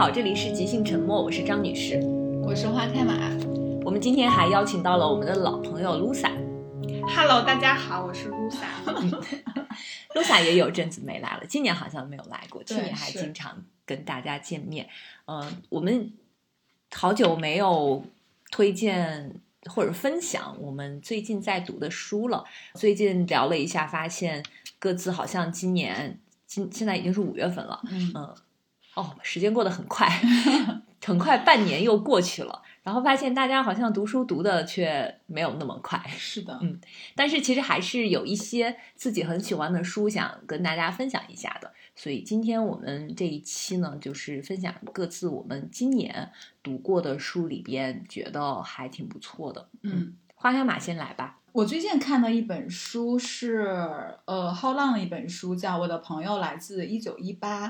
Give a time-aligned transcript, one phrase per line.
[0.00, 2.00] 好，这里是即兴沉默，我是张女士，
[2.42, 3.12] 我是花开马。
[3.84, 6.30] 我们今天还邀请到了我们的老朋友 Lusa。
[7.06, 8.64] Hello，大家好，我是 Lusa。
[10.16, 14.88] Lusa 也有阵子没来了，今年好像没有来过，去年还经常跟大家见面。
[15.26, 16.10] 嗯、我们
[16.94, 18.02] 好久没有
[18.50, 19.34] 推荐
[19.66, 22.42] 或者分享我们最近在读的书了。
[22.72, 24.42] 最近聊了一下，发现
[24.78, 28.34] 各自好像今年今现在已经是五月份了，嗯嗯，
[28.94, 30.08] 哦，时间过得很快，
[31.04, 32.62] 很快半年又过去了。
[32.82, 36.80] 然后发现大家好像读书读的却没有那么快，是的，嗯
[37.14, 41.70] 但是其实还是有一些自己很喜欢的书想跟大家分享一下的。
[41.94, 46.30] 所以今天我们这一期呢，就是分享各自我们今年
[46.62, 49.68] 读过的书里边觉得还挺不错的。
[49.82, 51.36] 嗯，花香马先来吧。
[51.52, 57.68] 我最近看的一本书是呃浩浪的一本书，叫《我的朋友来自一九一八》，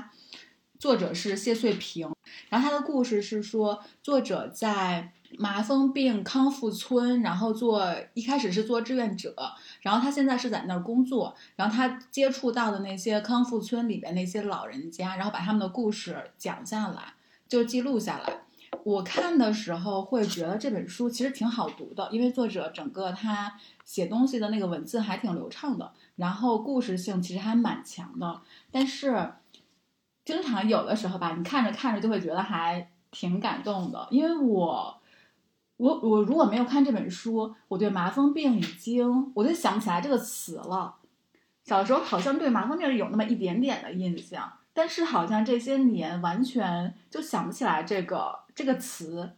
[0.81, 2.09] 作者是谢穗平。
[2.49, 9.35] 然后他的故事是说，作者在麻风病康复村，然后做一开始是做志愿者，
[9.81, 17.13] 然后他现在是在那儿工作，然后他接触到的那些康复村里边那些老人家，然后把他们的故事讲下来，
[17.47, 18.39] 就记录下来。
[18.83, 23.53] 我看的时候会觉得这本书其实挺好读的，因为作者整个他
[23.85, 29.33] 写东西的那个文字还挺流畅的，然后故事性其实还蛮强的，但是
[30.25, 34.97] 经常有的时候吧，你看着看着就会觉得还挺感动的，因为我。
[35.77, 40.93] 我我如果没有看这本书，我对麻风病已经我就想不起来这个词了。
[41.63, 49.31] 小时候好像对麻风病有那么一点点的印象，但是好像这些年完全就想不起来这个这个词。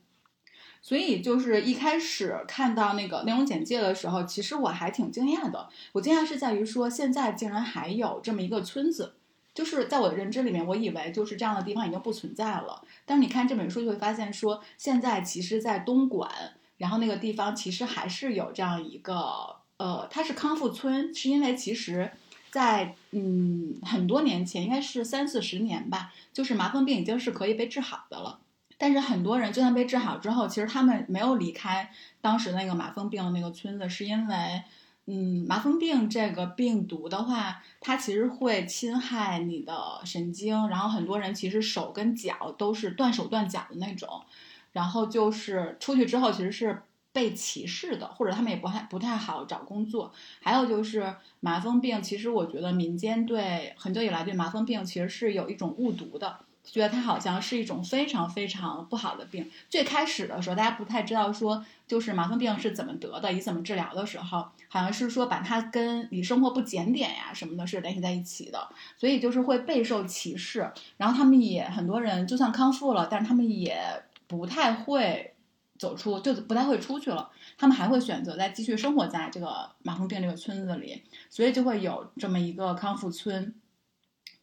[0.81, 5.69] 所以就是一开始看到那个内容简介的时候，其实我还挺惊讶的。
[5.93, 9.15] 我惊讶是在于说，现在竟然还有这么一个村子，
[9.53, 12.83] 就是在我的认知里面，我以为就是这样的地方已经不存在了。
[13.05, 16.29] 但是你看这本书，就会发现说，现在其实，在东莞，
[16.77, 22.11] 然后那个地方其实还是有这样一个，呃，它是康复村，是因为其实
[22.49, 28.39] 在嗯很多年前，应该是三四十年吧，就是麻风病已经是可以被治好的了。
[28.77, 34.63] 但是很多人就算被治好之后，其实他们没有离开当时那个麻风病的那个村子，是因为，
[35.05, 44.23] 嗯，麻风病这个病毒的话，它其实会侵害你的神经，然后很多人其实手跟脚都是断手断脚的那种，
[44.71, 50.13] 然后就是出去之后其实是被歧视的，或者他们也不太不太好找工作。
[50.41, 56.39] 还有就是麻风病，其实我觉得民间对很久以来对麻风病其实是有一种误读的。
[56.63, 59.49] 觉得它好像是一种非常非常不好的病。
[59.69, 70.71] 最开始的时候，大家不太知道说，就是麻风病是怎么得的，以怎么治疗的时候，好像是说把它跟你生活不检点呀什么的是联系在一起的，所以就是会备受歧视。
[70.97, 73.77] 然后他们也很多人就算康复了，但是他们也
[74.25, 75.33] 不太会
[75.77, 77.29] 走出，就不太会出去了。
[77.57, 83.53] 他们还会选择再继续生活在这个麻风病这个村子里，所以就会有这么一个康复村。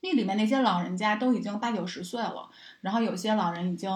[0.03, 2.49] 那里面那些老人家都已经八九十岁了，
[2.81, 3.91] 然后有些老人已经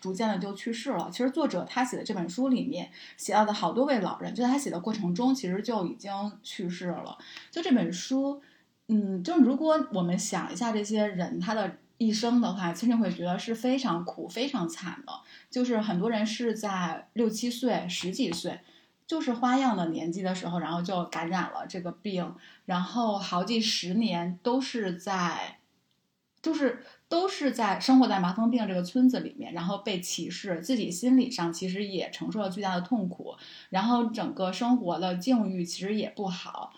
[0.00, 1.10] 逐渐的就去世了。
[1.10, 6.10] 其实作者他写的这本书里面写到的好多位老人，就在他写的过程中，其实就已经
[6.42, 7.18] 去世了。
[7.50, 8.40] 就这本书，
[8.88, 15.12] 嗯，就如果我们想一下这些人他的一生的话，其实会觉得是非常苦、非常惨的。
[15.50, 18.60] 就是很多人是在六七岁、十几岁。
[19.10, 22.32] 就是花样的年纪的时候，然后就感染了这个病，
[22.64, 25.58] 然后好几十年都是在，
[26.40, 33.34] 就是都是在生活在麻风病这个村子里面，然后被歧视，自己心理上其实也承受了巨大的痛苦，
[33.70, 36.72] 然后整个生活的境遇其实也不好，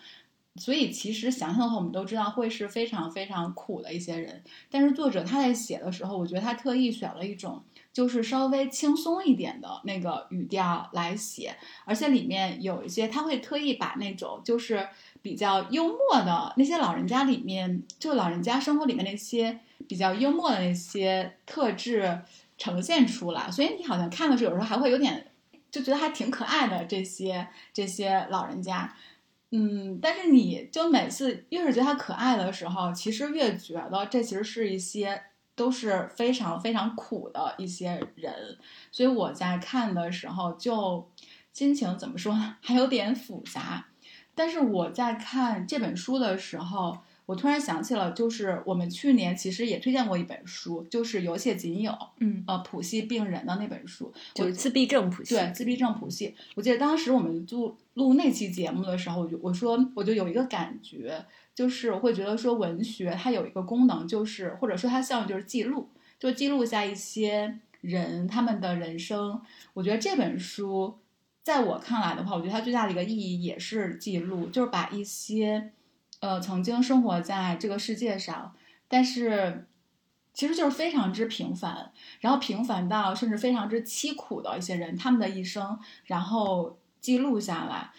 [0.55, 4.41] 所以其实想想的话，我们都知道会是非常非常苦的一些人。
[4.71, 7.63] 但是作者他在写的时候，我觉得他特意选了一种。
[7.93, 11.55] 就是稍微轻松一点的那个语调来写，
[11.85, 14.89] 而且里面有一些他会特意把那种就是
[15.21, 22.21] 比较幽默的那些老人家里面，就老人家生活里面那些比较幽默的那些特质
[22.57, 25.27] 呈现出来，所以你好像看的时候有时候还会有点
[25.69, 28.91] 就觉得还挺可爱的这些这些老人家。
[29.51, 35.21] 嗯，但是你就每次越是觉得他可爱的时候，其实越觉得这其实是一些。
[35.55, 38.57] 都是非常非常苦的一些人，
[38.91, 41.09] 所以我在看的时候就
[41.51, 43.87] 心情怎么说呢， 还有点复杂。
[44.35, 46.97] 但是我在看这本书的时候，
[47.27, 55.35] 我突然想起了，就是我们去年其实也推荐过一本书，就是《有且仅有》，嗯，呃，谱系病人的那本书，就是自闭症谱系。
[55.35, 56.33] 对，自闭症谱系。
[56.55, 61.23] 我记得当时我们录录那期节目的时候，我就我说我就有一个感觉。
[61.55, 65.89] 就是我会觉得说，文学它有一个功能，就是或者说它效应就是记录，
[66.19, 69.41] 就记录下一些人他们的人生。
[69.73, 70.97] 我觉得这本书
[71.43, 75.71] 在我看来的话，我觉得它最大的一个意义也是记录，就是把一些
[76.21, 78.55] 呃曾经生活在这个世界上，
[78.87, 79.67] 但是
[80.33, 87.91] 其实就是非常之平凡，然后平凡到甚至非常之凄苦的一些人，他们的一生，然后记录下来。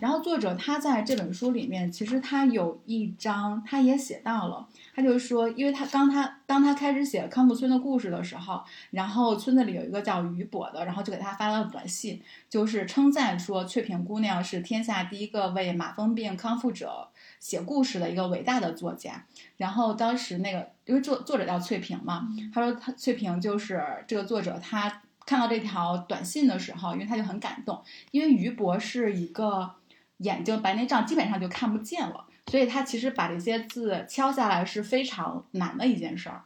[0.00, 12.20] 然后作者他在这本书里面，其实他有一章，他也写到了，他就说，因为他当他当他开始写康复村的故事的时候，然后村子里有一个叫于博的，然后就给他发了短信，
[12.50, 17.08] 就是称赞说翠萍姑娘是天下第一个为马蜂病康复者
[17.38, 19.24] 写故事的一个伟大的作家。
[19.56, 25.00] 然后当时那个因为作作者叫翠萍嘛，他说他翠萍就是这个作者他。
[25.26, 29.74] 看到这条短信的时候，因为他就很感动，因为于博是一个
[30.18, 36.42] 眼睛白内障，基本上就看不见了，所以他其实把这些字敲下来是非常难的一件事儿。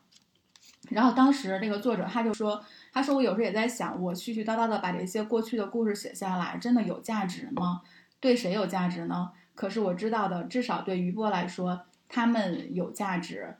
[0.90, 7.82] 然后当时这个作者他就说：“他说我有时候也在想，我絮絮叨叨的把这些过去的故事写下来，真的有价值吗？
[8.20, 9.30] 对谁有价值呢？
[9.54, 13.56] 可是我知道的，至少对于波来说，他们有价值。”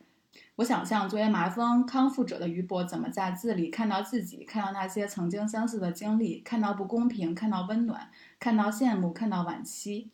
[0.59, 8.11] 我想象作为麻风康复者的于博，怎么在字里看到自己，看到那些曾经相似的经历，看到不公平，看到温暖，
[8.41, 10.11] 看到羡慕，看到惋惜。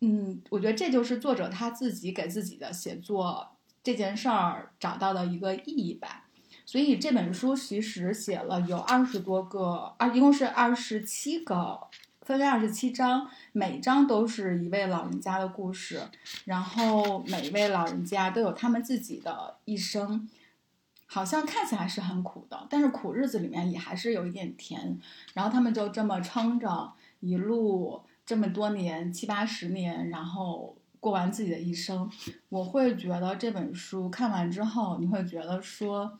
[0.00, 3.52] 嗯，我觉得这就是作者他自己给自己的写作
[3.84, 6.24] 这件事儿找到的一个意义吧。
[6.64, 11.78] 所以这本书其实写了有二十多个，二一共是二十七个。
[12.26, 16.02] 分为二十七章，每章都是一位老人家的故事，
[16.44, 20.28] 然后每一位老人家都有他们自己的一生，
[21.06, 24.98] 好像看起来是很苦的，但是苦日子里面也还是有一点甜，
[25.34, 32.10] 然后他们就这么撑着，一路这么多年七八十年，然后过完自己的一生。
[32.48, 36.18] 我会觉得这本书看完之后，你会觉得说，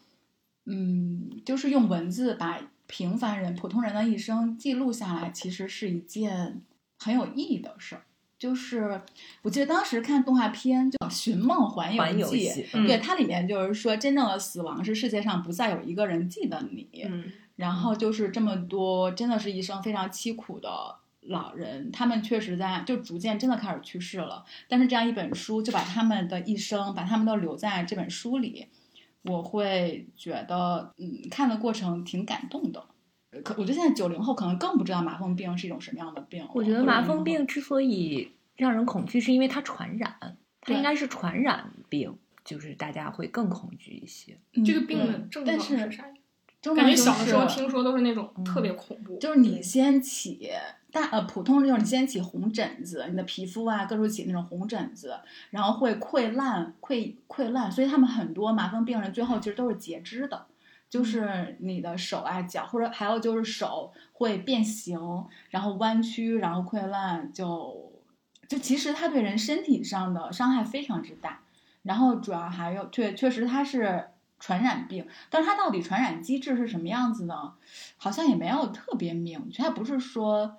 [0.67, 2.61] 嗯，就是用文字把。
[2.87, 6.63] 平凡人、普通人的一生记录下来，其实是一件
[6.99, 8.03] 很有意义的事儿。
[8.39, 9.01] 就是
[9.41, 12.51] 我记得当时看动画片叫《寻梦环游记》，
[12.87, 16.87] 对它里面就是说，真正的死亡是世界上不再有一个人记得你。
[17.05, 20.69] 嗯，然后就是这么多，真的是一生非常凄苦的
[21.23, 24.45] 老人，他们确实在就逐渐真的开始去世了。
[24.69, 28.67] 但是这样一本书就把他们的一生，把他们都留在这本书里。
[29.27, 32.85] 我会觉得，嗯，看的过程挺感动的。
[33.45, 36.47] 可我觉得现在九零后可能更不知道麻风病是一种什么样的病。
[36.55, 44.39] 我觉得麻风病之所以让人恐惧，是因为它传染，它应该是传染病，就是大家会更恐惧一些。
[44.65, 46.05] 这个病的症状是啥？
[46.75, 50.51] 感觉小的时候听说都是那种特别恐怖，就是你先起。
[50.97, 55.15] 大呃，普通就是你先起红疹子，你的皮肤啊各处起那种红疹子，
[55.51, 60.47] 然后会溃烂、溃溃烂，所以他们很多麻风病人最后其实都是截肢的，
[60.89, 64.99] 就是你的手啊脚，或者还有就是手会变形，
[65.51, 67.93] 然后弯曲，然后溃烂，就
[68.49, 71.43] 就其实它对人身体上的伤害非常之大。
[71.83, 74.09] 然后主要还有确确实它是
[74.41, 77.53] 传染病，但是它到底传染机制是什么样子呢？
[77.99, 80.57] 好像也没有特别明确，它不是说。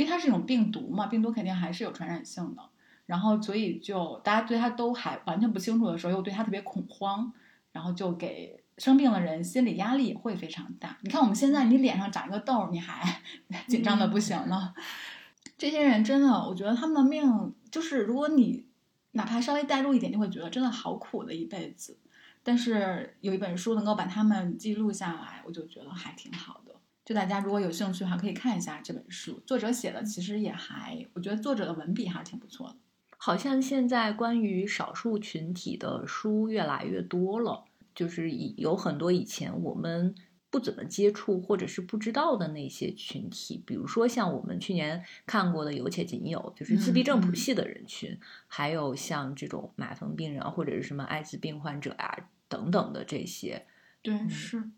[0.00, 2.62] 因为它是一种病毒嘛，病毒肯定还是有传染性的，
[3.04, 7.30] 然后所以就大家对它都还完全不清楚的时候，又对它特别恐慌，
[7.72, 10.96] 然后就给生病的人心理压力也会非常大。
[11.02, 13.20] 你看我们现在，你脸上长一个痘，你还
[13.68, 14.72] 紧张的不行了。
[15.58, 18.64] 这些人真的，我觉得他们的命就是，如果你
[19.10, 21.98] 哪怕稍微代入一点，就会觉得真的好苦的一辈子。
[22.42, 26.69] 但是有一本书能够把他们记录下来，我就觉得还挺好的。
[27.10, 29.42] 就大家如果有兴趣的话，可以看一下这本书。
[29.44, 32.76] 作者写的其实也还，我觉得作者的文笔还是挺不错的。
[33.16, 37.64] 好像现在关于少数群体的书越来越多了，
[37.96, 40.14] 就是有很多以前我们
[40.50, 53.66] 不怎么接触或者是不知道的那些群体，比如说像我们去年看过的《有且仅有》，就是自闭症谱系的人群，还有像这种麻风病人或者是什么艾滋病患者啊等等的这些。
[54.00, 54.70] 对，是。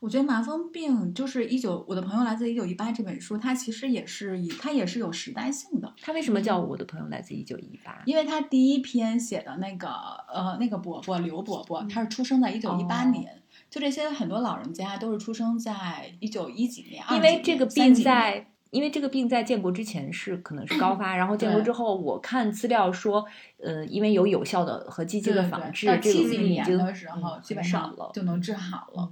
[0.00, 5.92] 我觉得麻风病就是一九，我的朋友来自一九一八这本书，它其实也是以它也是有时代性的。
[6.00, 8.02] 它为什么叫我的朋友来自一九一八？
[8.06, 9.88] 因为他第一篇写的那个
[10.32, 13.42] 呃那个伯伯刘伯伯，他是出生在一九一八年。
[13.68, 17.04] 就这些很多老人家都是出生在一九一几年。
[17.12, 23.24] 因为这个病在，因为这个病在建国之前是可能是高发， 然后建国之后，我看资料说，
[23.58, 29.08] 呃，因为有有效的和积极的防治，这个病已经的时候基本上就能治好了。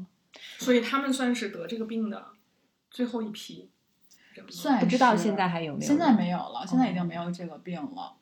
[0.59, 2.27] 所以他们算是得这个病的
[2.91, 3.71] 最后一批，
[4.51, 5.87] 算不知道现在还有没有？
[5.87, 8.15] 现在没有了，现在已经没有这个病了。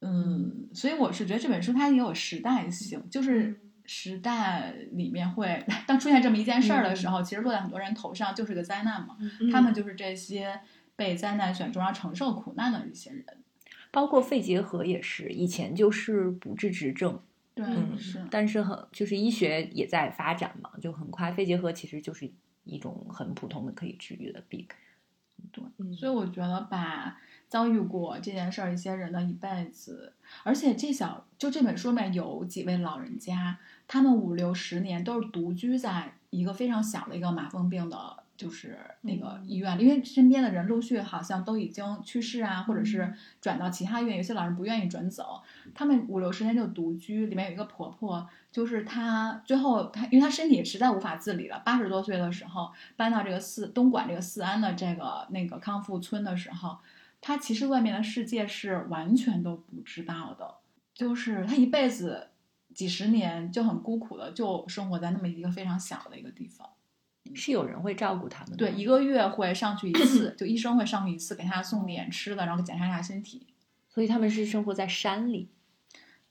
[0.00, 9.16] 嗯，所以我是觉得这本书它也有时代性，就是时代里面会，当出现这么一件事儿的时候，其实落在很多人头上就是个灾难嘛。
[9.40, 10.60] 嗯他们就是这些
[10.96, 13.24] 被灾难选中要承受苦难的一些人。
[13.90, 17.20] 包括肺结核也是，以前就是不治之症，
[17.54, 18.24] 对，嗯是。
[18.30, 22.30] 但是很就是医学也在发展嘛，就很快肺结核其实就是
[22.64, 24.66] 一种很普通的可以治愈的病。
[25.50, 25.64] 对
[25.96, 30.12] 所以我觉得吧遭遇过这件事儿一些人的一辈子，
[30.44, 45.40] 而且这小就这本书里面有几位老人家，他们五六十年都是独居在一个非常小的一个麻风病的，就是那个医院里，因为身边的人陆续好像都已经去世啊，或者是转到其他医院，有些老人不愿意转走，
[45.74, 56.78] 他们五六十年就独居，里面有一个婆婆，就是她最后她因为她身体实在无法自理了，八十多岁的时候搬到这个四东莞这个四安的这个那个康复村的时候，
[57.20, 60.54] 她其实外面的世界是完全都不知道的，
[60.94, 62.28] 就是她一辈子
[62.74, 66.68] 几十年就很孤苦的就生活在那么一个非常小的一个地方。
[67.34, 73.46] 是有人会照顾他们的，对，一个月会上去一次， 就医生会上去一次，给他送点吃的，然后检查一下身体。
[73.88, 75.48] 所以他们是生活在山里，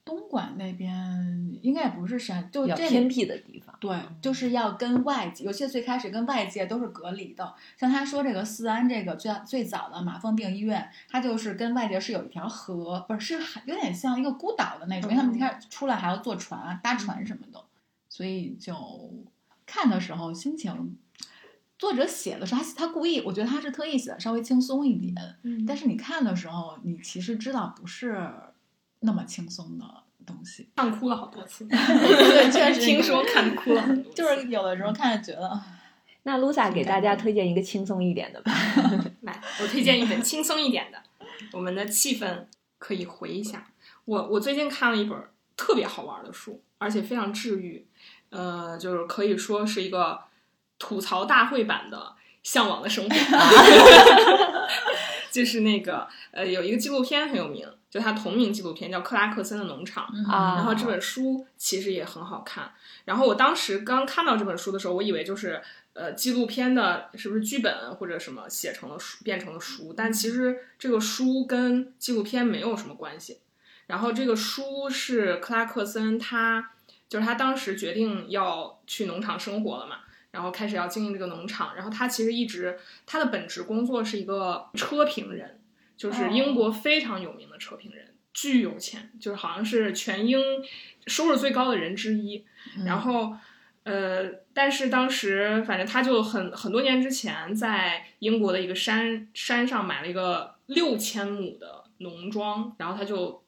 [0.03, 3.75] 东莞那边应该也不是山，就比较偏僻的地方。
[3.79, 7.53] 对，就是要跟外界，尤其最开始跟外界都是隔离的。
[7.77, 17.63] 像他说这个四安这个最最早的马蜂病医院，它就是跟外界是有一条河，不是是有点像一个孤岛的那种，因为他们一开始出来还要坐船、搭船什么的，
[18.09, 18.73] 所以就
[19.65, 20.97] 看的时候心情。
[21.77, 28.31] 作者写的时候，他他故意，我觉得他是特意写的稍微轻松一点，嗯但是你看的时候，你其实知道不是
[28.99, 29.85] 那么轻松的
[30.23, 30.69] 东西。
[30.75, 35.59] 看哭了好多次， 对，确实听说看哭了很多，就是有的时候看着觉得，
[36.21, 38.53] 那 Lusa 给大家推荐一个轻松一点的吧。
[39.21, 41.01] 来，我推荐一本轻松一点的，
[41.51, 42.45] 我们的气氛
[42.77, 43.71] 可以回一下。
[44.05, 45.19] 我我最近看了一本
[45.57, 47.87] 特别好玩的书，而且非常治愈，
[48.31, 50.19] 呃，就是可以说是一个
[50.79, 51.97] 吐槽大会版的
[52.41, 53.15] 《向往的生活》，
[55.31, 60.05] 就是那个呃，有一个纪录片很有名，就它同名纪录片叫《克拉克森的农场》。
[60.31, 62.71] 啊然后这本书其实也很好看。
[63.05, 65.61] 然后我当时刚看到这本书的时候，我以为就是
[65.93, 73.39] 呃纪录片的是不是剧本或者什么写成了书变成了书，但其实这个书跟纪录片没有什么关系。
[73.87, 76.71] 然后这个书是克拉克森他
[77.11, 79.97] 就是他当时决定要去农场生活了嘛，
[80.31, 81.75] 然后开始要经营这个农场。
[81.75, 85.59] 然后他其实一直他的本职工作是一个车评人，
[85.97, 90.39] 就是英国非常有名的车评人，巨有钱，就是好像是全英
[91.05, 92.45] 收入最高的人之一。
[92.85, 93.35] 然后，
[93.83, 103.43] 呃，但是当时反正他就很很多年之前在英国的一个山山上买了一个六千亩的农庄，然后他就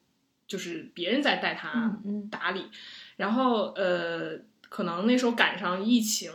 [0.46, 2.66] 就是别人在带他嗯嗯打理，
[3.16, 6.30] 然后呃，可能那时候赶上疫情，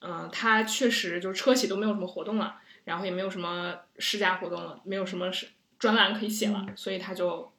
[0.00, 7.50] 嗯、他确实就是车企都没有什么活动了，然后也没有什么试驾活动了，没有什么是专栏可以写了，所以他就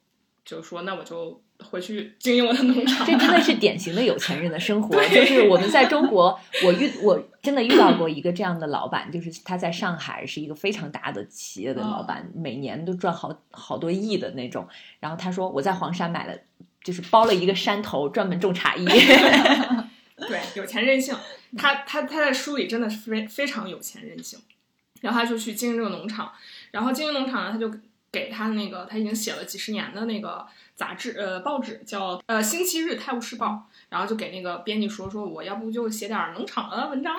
[0.44, 3.06] 就说那我就回去经营我的农场。
[3.06, 5.02] 这真的是典型的有钱人的生 活。
[5.08, 14.68] 就是我们在中国，我遇我真的遇到过一个这样的老板，就是他在上海是一个非常大的企业的老板，每年都赚好好多亿的那种。
[15.00, 16.36] 然后他说我在黄山买了，
[16.84, 18.86] 就是包了一个山头，专门种茶叶。
[20.28, 21.16] 对，有钱任性。
[21.56, 24.38] 他他他在书里真的是非非常有钱任性，
[25.00, 26.32] 然后他就去经营这个农场，
[26.70, 27.72] 然后经营农场呢，他就
[28.12, 37.16] 给他那个他已经写了几十年的那个杂志呃报纸叫呃《星期日泰晤士报》，然后就给那个编辑说说我要不就写点农场的文章，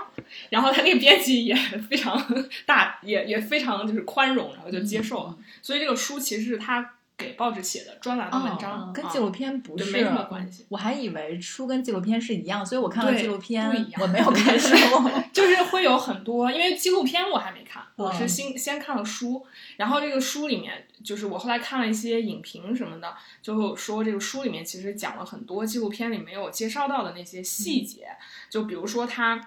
[0.49, 2.21] 然后他那个编辑也非常
[2.65, 5.37] 大，也也非常就是宽容，然后就接受了。
[5.61, 10.65] 所以这个书其实是他给报纸写的专栏的文章，哦跟啊纪录片不是对没什么关系。
[10.69, 13.65] 我还以为书跟纪录片是一样，所以我看了纪录片
[13.99, 14.75] 我没有看书。
[15.31, 19.45] 就是会有很多，因为纪录片我还没看，我是嗯先先看了书，
[19.77, 28.07] 然后这个书里面就是我后来看了一些影评什么的，就说这个书里面其实讲了很多纪录片里没有介绍到的那些细节，
[28.49, 29.39] 就比如说他，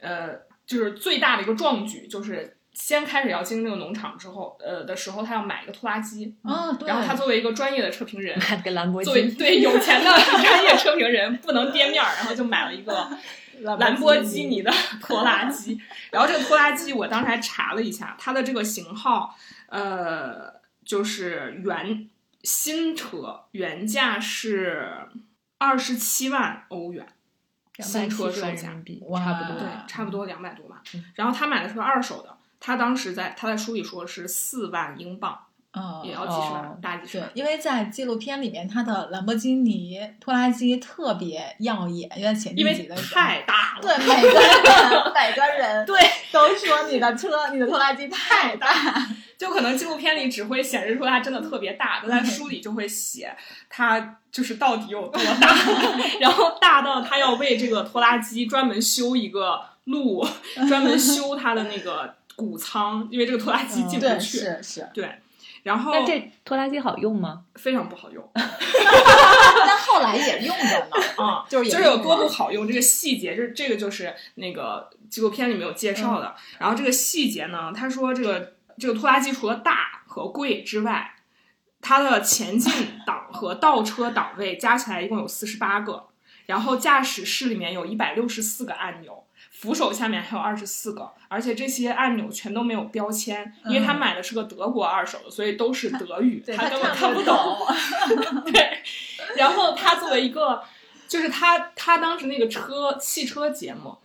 [0.00, 0.34] 呃，
[0.66, 2.56] 就是最大的一个壮举就是。
[2.74, 6.34] 先开始要经营这个农场之后，呃的时候，他要买一个拖拉机。
[6.86, 10.10] 然后他作为一个专业的车评人，买个兰博基作为， 对有钱的
[10.42, 13.08] 专业车评人，不能跌面儿，然后就买了一个
[13.60, 15.80] 兰博基尼的拖拉机。
[16.10, 19.36] 然后这个拖拉机，我当时还查了一下，它的这个型号，
[19.66, 22.08] 呃，就是原
[22.42, 24.90] 新车原价是
[25.58, 27.06] 二十七万欧元，
[27.78, 29.60] 新车售万价差不多。
[29.60, 30.82] 对，差不多两百多吧。
[31.14, 35.36] 然后他买的是个二手的，他当时在他在书里说是四万英镑，
[35.74, 46.00] 嗯，也要几十万，哦大几十万。，对因为在纪录片里面，他的兰博基尼拖拉机特别耀眼，因为前几集的时候，太大了，对每个人 每个人 对，
[46.30, 48.68] 都说你的车，你的拖拉机太大，
[49.36, 53.34] 就可能纪录片里只会显示出它真的特别大，但在书里就会写
[53.68, 55.56] 它就是到底有多大，
[56.20, 60.24] 然后大到他要为这个拖拉机专门修一个路，
[60.68, 64.38] 专门修它的那个谷仓，因为这个拖拉机进不对，去。
[64.38, 65.18] 是是，对，
[65.62, 67.44] 然后那这拖拉机好用吗？
[67.54, 70.86] 非常不好用 但后来也用着呢，
[71.24, 76.34] 啊，就是也就是有多不好用，这个细节，这这个就是那个纪录片里面有介绍的。
[76.58, 81.14] 然后这个细节呢，他说这个这个拖拉机除了大和贵之外，
[81.80, 82.72] 它的前进
[83.06, 86.08] 档和倒车档位加起来一共有四十八个，
[86.46, 89.21] 然后驾驶室里面有一百六十四个按钮。
[89.62, 98.52] 扶手下面还有二十四个，而且这些按钮全都没有标签，因为他嗯买的是个德国二手的，所以都是德语，对他根本看看不懂。
[98.52, 98.82] 对，
[99.36, 100.64] 然后他作为一个，
[101.06, 103.96] 就是他他当时那个车汽车节目，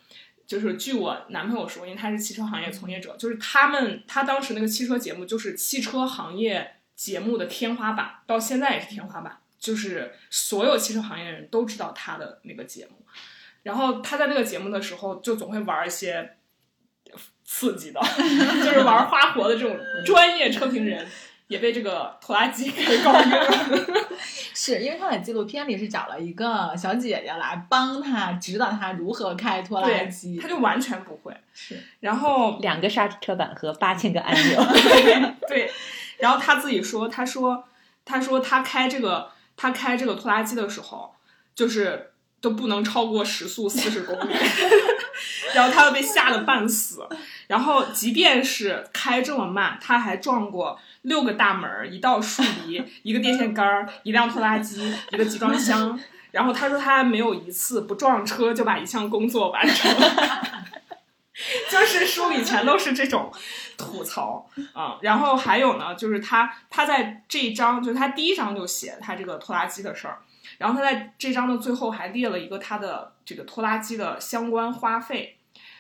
[0.46, 13.04] 就是据我男朋友说，因为他是汽车行业从业者，就是他们他当时那个汽车节目就是汽车行业节目的天花板，到现在也是天花板，就是所有汽车行业人都知道他的那个节目。
[13.68, 16.38] 然后他在那个节目的时候，就总会玩一些
[17.44, 18.00] 刺激的，
[18.64, 21.06] 就是玩花活的这种专业车评人。
[21.48, 23.48] 也被这个拖拉机给搞晕了。
[24.54, 31.34] 是因为他在纪录片里是找了一个小姐姐来帮他指导他如何开拖拉机，，他就完全不会。
[31.54, 34.62] 是然后两个刹车板和八千个按钮，
[35.48, 35.72] 对，
[36.18, 37.64] 然后他自己说，他说，
[38.04, 41.16] 他说他开这个他开这个拖拉机的时候，
[41.56, 44.34] 就是都不能超过时速四十公里，
[45.56, 47.08] 然后他又被吓得半死。
[47.48, 56.00] 然后即便是开这么慢，他还撞过六个大门儿、一道树篱、一个电线杆儿、一辆拖拉机、一个集装箱。
[56.32, 59.92] 然后他说他没有一次不撞车就把一项工作完成。
[61.70, 63.32] 就是书里全都是这种
[63.78, 70.18] 吐槽啊、然后还有呢，就是他他在这一章，就是他第一章就写他这个拖拉机的事儿，
[70.58, 75.38] 然后他在这章的最后还列了一个他的这个拖拉机的相关花费，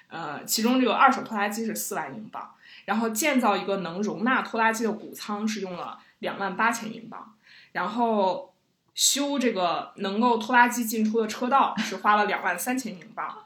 [0.09, 2.53] 呃，其中这个二手拖拉机是四万英镑，
[2.85, 7.33] 然后建造一个能容纳拖拉机的谷仓是用了两万八千英镑，
[7.71, 8.53] 然后
[8.93, 13.45] 修这个能够拖拉机进出的车道是花了两万三千英镑，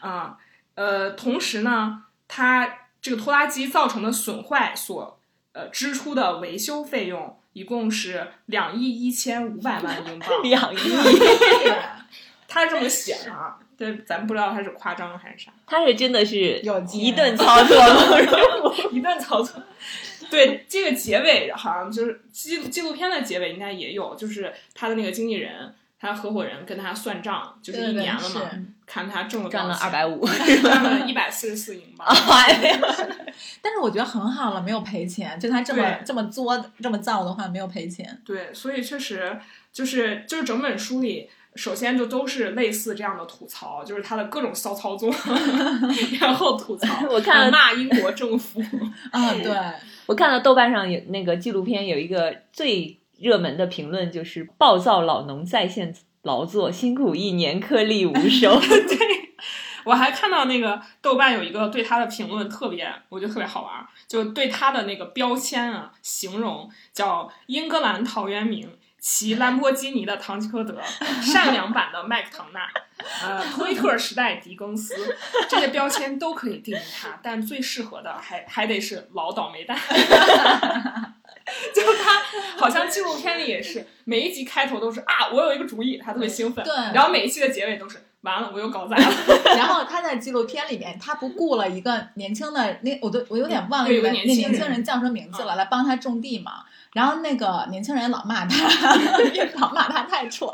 [0.00, 0.38] 啊、
[0.74, 2.68] 呃，同时呢，它
[3.00, 5.20] 这个拖拉机造成的损坏所
[5.52, 10.78] 呃支出的维修费用一共是两亿一千五百万英镑，两亿，
[12.46, 18.74] 他是这么写的啊，对，咱不知道他是夸张还是啥，他是真的是有一顿操作了。
[18.92, 19.60] 一顿操作。
[20.30, 30.24] 对，这个结尾好像就是纪纪录片的结尾应该也有，就是他的那个经纪人，他合伙人跟他算账，就是一对对年了嘛，是看他挣了赚了二百，五，
[30.62, 32.08] 赚了一百四十四英镑。
[33.60, 35.38] 但是我觉得很好了，没有赔钱。
[35.38, 38.20] 就他这么这么作、这么造的话，没有赔钱。
[38.24, 39.38] 对，所以确实
[39.72, 45.12] 就是就是整本书里，首先就都是类似这样的吐槽，就是他的各种骚操作，
[46.20, 48.60] 然后吐槽，我看了骂英国政府，
[49.12, 49.54] 啊，对，
[50.06, 55.94] 我看到豆瓣上有那个纪录片有一个最热门的评论，就是暴躁老农在线
[56.28, 58.60] 劳作，辛苦一年颗粒无收。
[58.60, 58.98] 对
[59.84, 68.70] 我还看到那个豆瓣有一个对他的评论特别，我觉得特别好玩，就对他的那个标签啊形容叫英格兰陶渊明。
[69.00, 70.76] 骑兰博基尼的唐吉诃德，
[71.22, 72.68] 善良版的麦克唐纳，
[73.22, 74.92] 呃，推特时代狄更斯，
[75.48, 79.78] 这些标签都可以定义他，但最适合的还还得是老倒霉蛋。
[81.74, 82.22] 就他
[82.56, 89.14] 好像纪录片里也是，每一集开头都是啊，我有一个主意，他特别兴奋，对然后每一期的结尾都是完了，我又搞砸了。
[89.56, 96.64] 然后他在纪录片里面，他不顾了一个年轻的那，我都我有点忘了那个那年轻人年轻人叫什么名字了，来帮他种地嘛。
[96.94, 98.66] 然后那个年轻人老骂他，
[99.60, 100.50] 老骂他太蠢，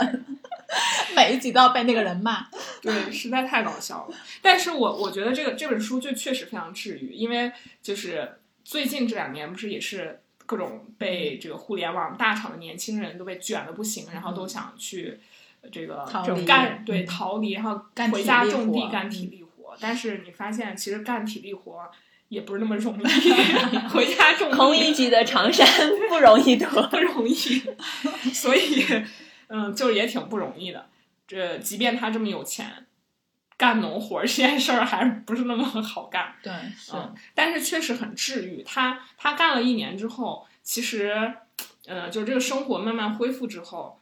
[1.15, 2.47] 每一集都要被那个人骂。
[2.83, 4.17] 对，实在太搞笑了。
[4.43, 15.19] 但是我我觉得这个这本书就确实非常治愈，因为就是最近这两年不是也是各种被这个互联网大厂的年轻人都被卷的不行，然后都想去
[15.73, 16.05] 这个
[16.47, 19.77] 干对嗯逃离，然后干回家种地干嗯体力活。
[19.81, 21.91] 但是你发现其实干体力活
[22.29, 23.03] 也不是那么容易，
[23.89, 25.67] 回家种地同一级的长衫
[26.09, 26.67] 不容易得。
[26.89, 27.35] 不容易，
[28.33, 28.85] 所以
[29.49, 30.87] 嗯，就是也挺不容易的。
[31.27, 32.84] 这即便他这么有钱，
[33.57, 36.35] 干农活儿这件事儿还不是那么好干。
[36.43, 38.63] 对，是嗯，但是确实很治愈。
[38.63, 41.33] 他他干了一年之后，其实，
[41.87, 44.01] 呃，就是这个生活慢慢恢复之后，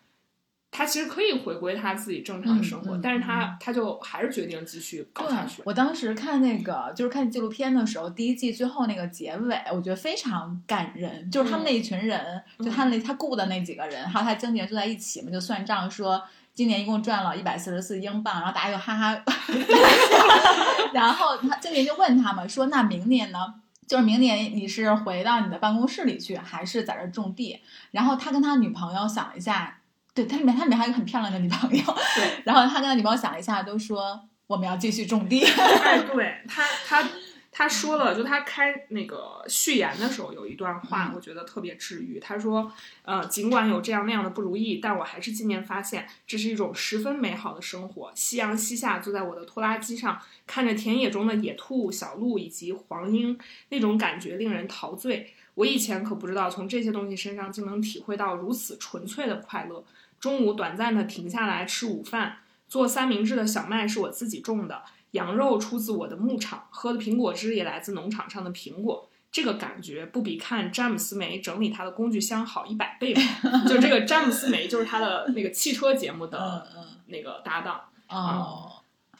[0.70, 5.60] 他其实可以回归他自己正常的生活，嗯嗯但是他他就还是决定继续搞下去。
[5.66, 11.30] 我当时看那个就是看纪录片的时候，第一季最后那个结尾，我觉得非常感人。
[11.30, 16.22] 就是他们那一群人，嗯就他那他雇的那几个人，还有他经纪人坐在一起嘛，就算账说。
[16.54, 19.24] 今年一共赚了一百四十四英镑，然后大家就哈哈，
[20.92, 23.54] 然后他经纪人就问他们说：“那明年呢？
[23.88, 27.60] 就是明年你是回到你的办公室里去，还是在这儿种地？”
[27.90, 29.78] 然后他跟他女朋友想了一下，
[30.14, 31.82] 对他里面他里面还有一个很漂亮的女朋友，
[32.16, 35.44] 对， 然后他跟他女朋友想了一下，都说我们要继续种地。
[35.44, 37.02] 哎，对他他
[37.54, 42.18] 他说了，就他开那个序言的时候有一段话，嗯我觉得特别治愈。
[42.18, 48.10] 他说，呃，尽管有这样那样的不如意，但我还是今年发现这是一种十分美好的生活。
[48.14, 53.38] 夕阳西下，坐在我的拖拉机上，看着田野中的野兔、小鹿以及黄莺，
[53.68, 55.34] 那种感觉令人陶醉。
[55.54, 59.84] 我以前可不知道，从这些东西身上竟能体会到如此纯粹的快乐。
[60.18, 64.82] 中午短暂的停下来吃午饭，做三明治的小麦是我自己种的。
[65.12, 69.08] 羊肉出自我的牧场，喝的苹果汁也来自农场上的苹果。
[69.30, 73.64] 这个感觉不比看詹姆斯梅整理他的工具箱好一百倍吗？
[73.66, 78.72] 就这个詹姆斯梅就是他的那个汽车节目的嗯那个搭档，哦，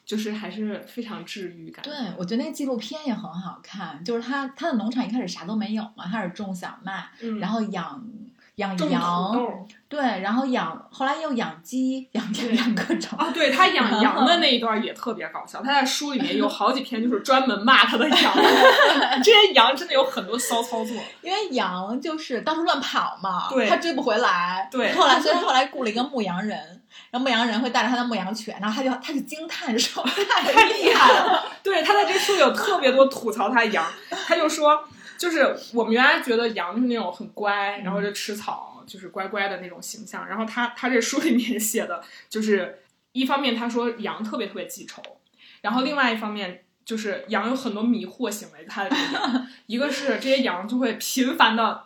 [0.05, 1.83] 就是还是非常治愈感。
[1.83, 8.05] 对，我觉得那个纪录片也很好看，就是他他的农场一开始啥都没有嘛，开始种小麦，嗯，然后养
[8.63, 13.19] 养羊，对，然后养后来又养鸡，养 对养各种。
[13.19, 15.61] 啊，对他养 羊的那一段也特别搞笑。
[15.63, 18.33] 他在书里面有好几篇就是专门骂他的羊，
[19.23, 20.97] 这些羊真的有很多骚操作。
[21.21, 24.69] 因为羊就是到处乱跑嘛，对他追不回来。
[24.71, 26.59] 对后来所以他后来雇了一个牧羊人，
[27.11, 33.85] 然后牧羊人会带着他的牧羊犬，然后他就他就惊叹说太厉害了，对，他在这书里有特别多吐槽他羊，
[34.27, 34.83] 他就说，
[35.23, 40.27] 就是我们原来觉得羊是那种很乖，然后就吃草，就是乖乖的那种形象。
[40.27, 42.83] 然后他他这书里面写的就是，
[43.13, 45.01] 一方面他说羊特别特别记仇，
[45.61, 48.89] 然后另外一方面就是羊有很多迷惑行为，他
[49.67, 51.85] 一个是这些羊就会频繁的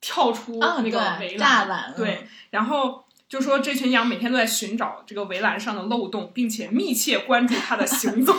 [0.00, 8.36] 跳出啊，那个，围栏，对，然后就说这群羊每天都在寻找这个围栏上的漏洞，并且密切关注它的行踪。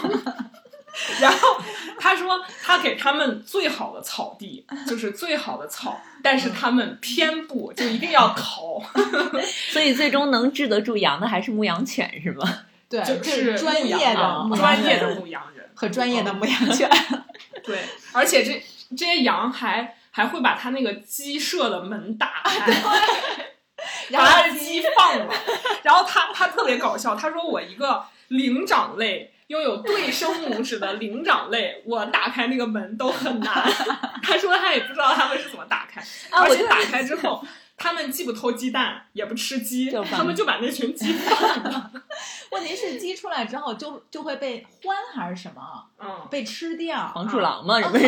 [1.19, 1.57] 然后
[1.99, 8.79] 他说，他给他们最好的草地，就是最好的草，但是他们偏不，就一定要逃，
[9.71, 12.59] 所以最终能治得住羊的还是牧羊犬，是吗？
[12.87, 16.87] 对，就是专牧羊业的啊专业的牧羊人和专业的牧羊犬。
[17.63, 17.79] 对，
[18.11, 18.63] 而且这
[18.95, 22.71] 这些羊还还会把他那个鸡舍的门打开，
[24.11, 25.33] 把他的鸡放了，
[25.81, 29.32] 然后他他特别搞笑，他说我一个灵长类。
[29.47, 33.63] 拥有对生拇指的灵长类，我打开那个门都很难。
[34.23, 37.43] 他说他也不知道他们是怎么打开，啊我就而且打开之后，
[37.77, 41.91] 他们既不偷鸡蛋，也不吃鸡他们就把那群鸡放了。
[42.51, 45.61] 问题是鸡出来之后就就会被獾还是什么
[45.99, 48.05] 嗯，被吃掉，黄鼠狼嘛， 啊是不是？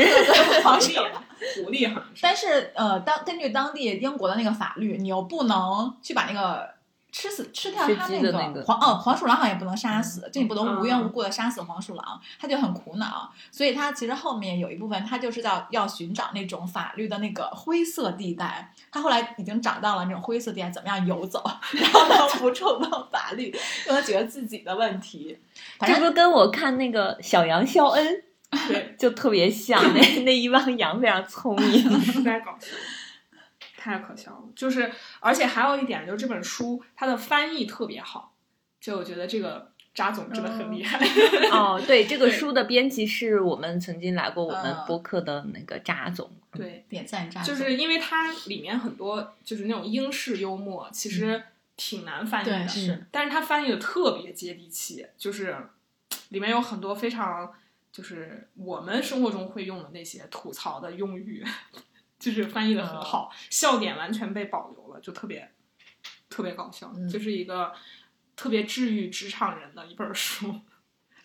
[0.62, 1.12] 狐狸，
[1.56, 2.22] 狐狸好像是。
[2.22, 6.70] 但是呃，当根据当地英国的那个法律，你又不能去把那个
[7.18, 13.32] 吃死吃掉吃它鸡的那个黄哦黄鼠狼好像也不能杀死，就你不能无缘嗯无故的杀死黄鼠狼，他就很苦恼。
[13.50, 18.70] 所以他其实后面有一部分，他就是要要寻找那种法律的那个灰色地带。
[18.92, 23.56] 他后来已经找到了那种灰色地带，怎么样游走， 然后呢不触碰法律，
[23.88, 25.40] 又能解决自己的问题。
[25.80, 28.24] 反正这不跟我看那个小羊肖恩
[28.68, 32.02] 对，就特别像， 那那一帮羊非常聪明。
[32.02, 32.76] 实在搞笑，
[33.92, 34.44] 太可笑了。
[34.56, 38.34] 就是，而且还有一点，就是这本书它的翻译特别好，
[38.82, 41.00] 就我觉得这个扎总真的很厉害。
[41.52, 46.30] 哦，对，这个书的编辑是我们曾经来过我们嗯播客的那个扎总。
[46.52, 51.44] 对，点赞扎总就是因为它里面很多就是那种英式幽默，其实
[51.76, 55.58] 挺难翻译的，对是但是它翻译的特别接地气，就是
[56.30, 57.54] 里面有很多非常
[57.92, 61.46] 就是我们生活中会用的那些吐槽的用语，
[62.20, 65.52] 就是翻译的很好，笑点完全被保留了，就特别
[66.30, 67.74] 特别搞笑，嗯就是一个
[68.36, 70.62] 特别治愈职场人的一本书。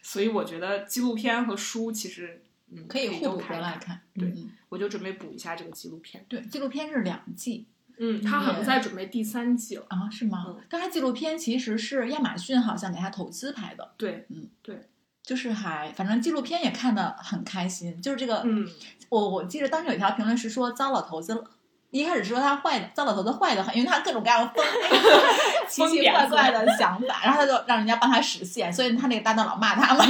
[0.03, 4.01] 所以我觉得纪录片和书其实嗯可以互补着来看。
[4.15, 6.25] 对嗯我就准备补一下这个纪录片。
[6.29, 7.67] 对，纪录片是两季
[7.99, 9.85] 嗯，他好像在准备第三季了。
[9.91, 10.45] 啊，是吗？
[10.49, 14.89] 嗯但它纪录片其实是亚马逊好像给他投资拍的，对，嗯对，
[15.31, 18.03] 就是还反正纪录片也看得很开心。
[18.03, 18.67] 就是这个，嗯，
[19.09, 21.45] 我我记得当时有一条评论是说糟老头子。
[21.93, 24.53] 一开始说他坏的，糟老头子坏的很，因为他各种各样的
[25.69, 30.05] 疯 奇奇怪怪的想法，然后他就让人家帮他实现，所以他那个搭档老骂他嘛。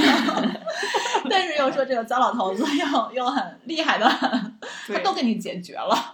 [1.29, 4.59] 但是又说这个糟老头子又又很厉害的很，
[4.91, 6.13] 他都给你解决了。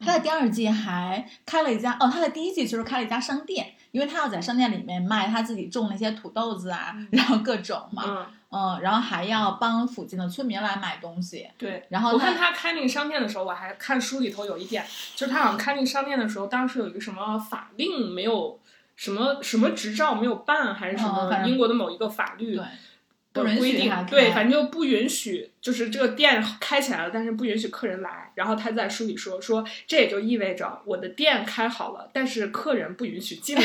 [0.00, 11.48] 他在第二季还开了一家哦，他在第一季就是开了一家商店，因为他要在商店里面卖他自己种那些土豆子啊，然后各种嘛，嗯，嗯，然后还要帮附近的村民来买东西。
[11.56, 11.86] 对。
[11.88, 18.60] 然后我看他开那个商店的时候，我还看书里头有一点，就是他好像开那个商店的时候，当时有一个什么法令没有，
[18.96, 22.64] 什么什么执照没有办，还是什么英国的某一个法律对，
[23.44, 28.30] 的规定对，反正就不允许，就是这个店开起来了，但是不允许客人来。
[28.34, 33.62] 然后他在书里说说，这也就意味着我的店开好了，但是客人不允许进来。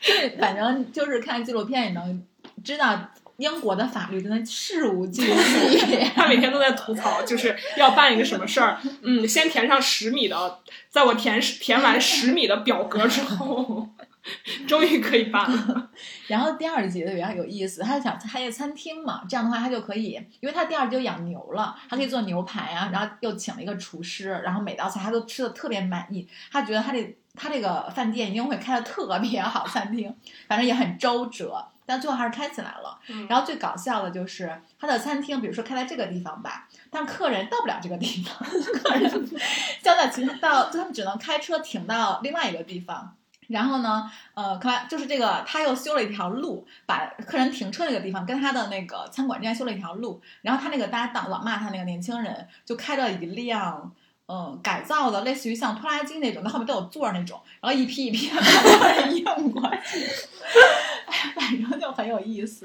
[0.00, 2.22] 对， 反正就是看纪录片也能
[2.64, 5.98] 知道英国的法律真的事无巨细。
[6.14, 10.58] 他每天都在吐槽，就是要办一个什么事儿，嗯，先填上十米的，
[10.88, 13.88] 在我填填完十米的表格之后，
[14.68, 15.90] 终于可以办了。
[16.28, 30.14] 然后第二集的比较有意思，他想开一个餐厅嘛，这样的话他就可以，因为他第二集就养牛了，他可以做牛排啊，然后又请了一个厨师，然后每道菜他都吃的特别满意，他觉得他这他这个饭店一定会开的特别好，餐厅
[30.46, 32.98] 反正也很周折，但最后还是开起来了。
[33.08, 38.48] 嗯然后最搞笑的就是他的餐厅，比如说开在这个地方吧，但客人到不了这个地方，
[38.82, 39.10] 客人
[39.82, 43.16] 交在其他到，他们只能开车停到另外一个地方。
[43.52, 50.20] 然后呢，呃，开就是这个，他又修了一条路，把客人停车那个地方跟他的那个餐馆之间修了一条路。
[50.40, 53.92] 然后他那个搭档老骂他那个年轻人，就开着一辆。
[54.28, 58.36] 嗯，改造的类似于像拖拉机那种，那后面都有座儿那种，然后一批一批的
[58.80, 59.98] 把人硬过去，
[61.06, 62.64] 哎呀，反正就很有意思。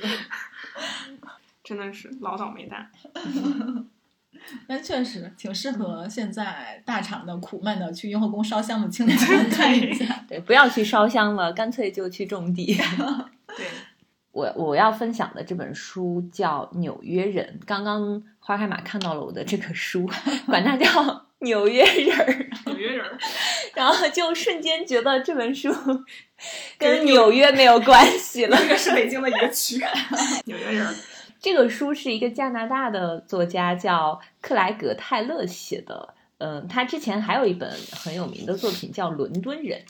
[1.66, 2.90] 真的是老倒霉蛋。
[4.68, 10.26] 但确实挺适合现在大厂的苦闷的去雍和宫烧香的青年们 看一下。
[10.28, 12.78] 对，不要去烧香了，干脆就去种地。
[13.56, 13.66] 对，
[14.32, 20.10] 我我要分享的这本书叫《纽约人》，刚刚花开马看到了我的这个书，
[20.46, 20.86] 管它叫
[21.40, 22.26] 《纽约人儿》，
[22.66, 23.18] 纽约人儿，
[23.76, 25.72] 然后就瞬间觉得这本书
[26.78, 28.58] 跟跟纽纽约没有关系了。
[28.58, 29.80] 这个是北京的一个区，
[30.46, 30.94] 纽约人儿。
[31.40, 36.14] 这个书是一个加拿大的作家叫克莱格·泰勒写的。
[36.40, 39.82] 嗯，他之前还有一本很有名的作品叫《伦敦人》，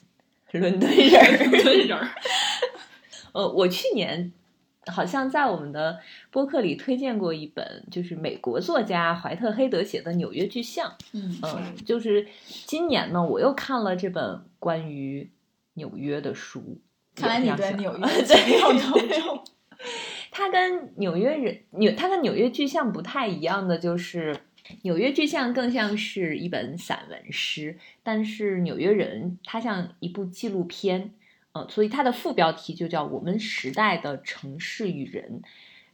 [0.59, 1.37] 伦敦人儿。
[1.37, 2.09] 伦敦人儿，
[3.33, 4.31] 呃，我去年
[4.85, 5.99] 好像在我们的
[6.31, 10.89] 播客里推荐过一本，就是美国作家怀特黑德写的《纽约巨像》。
[11.11, 12.25] 嗯嗯、就是
[12.65, 15.29] 今年呢，我又看了这本关于
[15.73, 16.79] 纽约的书。
[17.13, 19.43] 看来你对纽约 情有独钟。
[20.37, 24.39] 它跟纽约人纽，它跟纽约巨像不太一样的就是，
[24.83, 31.11] 纽约巨像更像是一本散文诗，但是纽约人它像一部纪录片，
[31.53, 35.41] 呃，所以它的副标题就叫《我们时代的城市与人》。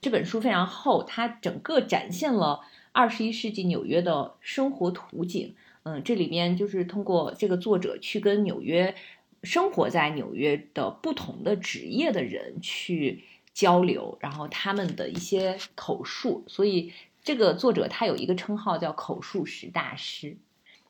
[0.01, 2.59] 这本书非常厚，它整个展现了
[2.91, 5.55] 二十一世纪纽约的生活图景。
[5.83, 8.93] 嗯，这里面就是通过这个作者去跟纽约
[9.41, 13.23] 生活在纽约的不同的职业的人去
[13.53, 16.91] 交流，然后他们的一些口述，所以
[17.23, 20.37] 这个作者他有一个称号叫口述史大师。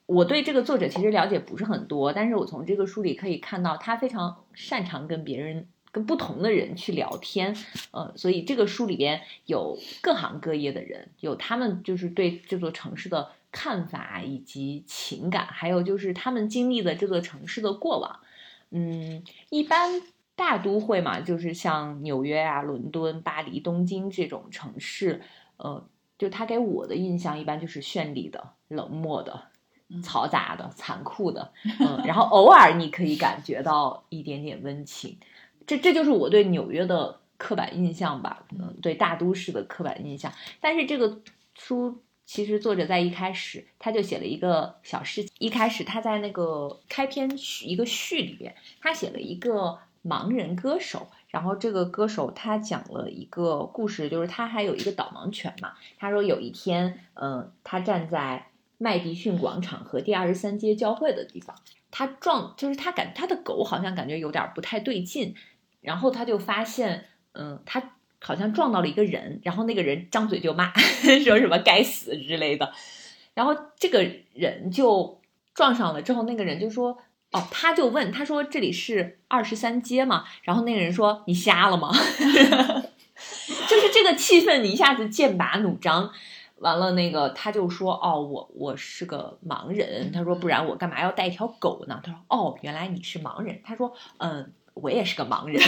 [0.06, 7.56] 我对这个作者其实了解不是很多，但是我从这个书里可以看到他非常擅长跟别人、跟不同的人去聊天，
[7.92, 18.20] 呃，所以这个书里边有各行各业的人，有他们就是对这座城市的看法以及情感，还有就是他们经历的这座城市的过往。
[18.72, 20.02] 嗯，一般
[20.36, 25.22] 大都会嘛，就是像纽约啊、伦敦、巴黎、东京这种城市，
[25.58, 29.44] 呃，就它给我的印象一般就是绚丽的、冷漠的、
[30.02, 35.18] 嘈杂的、残酷的，嗯，然后偶尔你可以感觉到一点点温情，
[35.68, 40.32] 这这就是我对纽约的刻板印象吧，可能对大都市的刻板印象。
[40.60, 41.22] 但是这个
[41.56, 55.74] 书其实作者在一开始他就写了一个小事，一开始他在那个开篇序一个序里边，他写了一个盲人歌手，然后这个歌手他讲了一个故事，就是他还有一个导盲犬嘛。
[55.98, 61.56] 他说有一天，嗯、他站在麦迪逊广场和第二十三街交汇的地方，
[61.90, 65.34] 他撞，就是他感他的狗好像感觉有点不太对劲，
[65.80, 70.74] 然后他就发现，嗯，他好像撞到了一个人，然后那个人张嘴就骂，
[71.24, 72.74] 说什么该死之类的，
[73.34, 75.22] 然后这个人就
[75.54, 77.00] 撞上了之后，那个人就说。
[77.34, 81.92] 哦，他就问他说：“这里是二十三街吗？”然后那个人说：“你瞎了吗？”
[83.68, 86.12] 就是这个气氛，你一下子剑拔弩张。
[86.60, 95.62] 完了，那个他就说：“哦，我我是个盲人。”他说：“不然我干嘛要带一条狗呢？”他说：“哦，原来你是盲人。”他说：“嗯，我也是个盲人。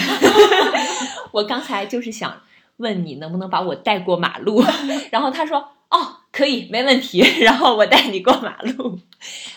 [1.34, 2.42] 我刚才就是想
[2.78, 4.64] 问你能不能把我带过马路。
[5.12, 7.20] ”然后他说：“哦，可以，没问题。
[7.42, 9.00] 然后我带你过马路，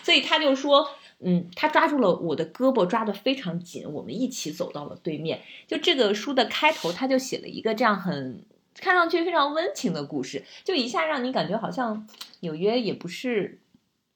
[0.03, 0.89] 所以他就说，
[1.21, 5.41] 嗯，他抓住了我的胳膊，抓得非常紧，我们一起走到了对面。
[5.67, 12.07] 就这个书的开头，他就写了一个这样很看上去非常温情的故事，就一下让你感觉好像
[12.39, 13.59] 纽约也不是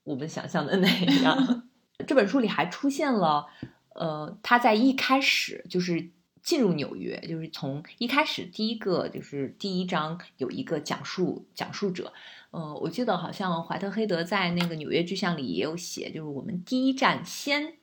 [0.04, 0.88] 我们想象的那
[1.22, 1.68] 样。
[2.06, 3.46] 这本书里还出现了，
[3.94, 6.10] 呃，他在一开始就是。
[6.44, 12.12] 进入纽约，就是从一开始第一个就是第一章有一个讲述讲述者，
[12.50, 17.78] 呃，我记得好像怀特黑德在那个纽约巨像里也有写，就是我们第一站先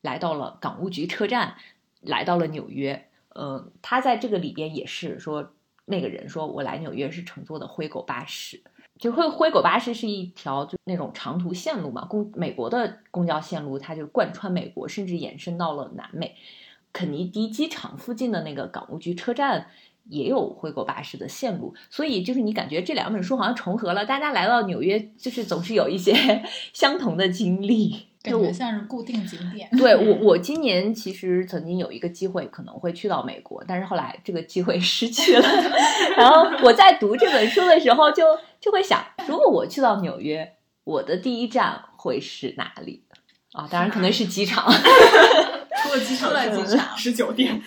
[0.00, 1.56] 来到了港务局车站，
[2.00, 5.52] 来到了纽约，呃，他在这个里边也是说
[5.84, 8.62] 那个人说我来纽约是乘坐的灰狗巴士，
[8.98, 16.34] 就灰灰狗巴士是一条就那种长途线路嘛，公美国的公交线路，它就贯穿美国，甚至延伸到了南美。
[16.92, 19.66] 肯尼迪机场附近的那个港务局车站
[20.08, 24.04] 也有回国巴士的线路，所以就是你感觉这两本书好像重合了。
[24.04, 29.70] 大家来到纽约，就是总是有一些 相同的经历，感觉像是固定景点。
[29.78, 35.48] 对我， 我今年其实曾经有一个机会可能会去到美国，但是后来这个机会失去了。
[36.16, 38.24] 然后我在读这本书的时候，就
[38.60, 43.04] 就会想，如果我去到纽约，我的第一站会是哪里？
[43.52, 44.72] 啊，当然可能是机场。
[45.82, 46.30] 出了机场，
[46.66, 47.60] 机场是酒店。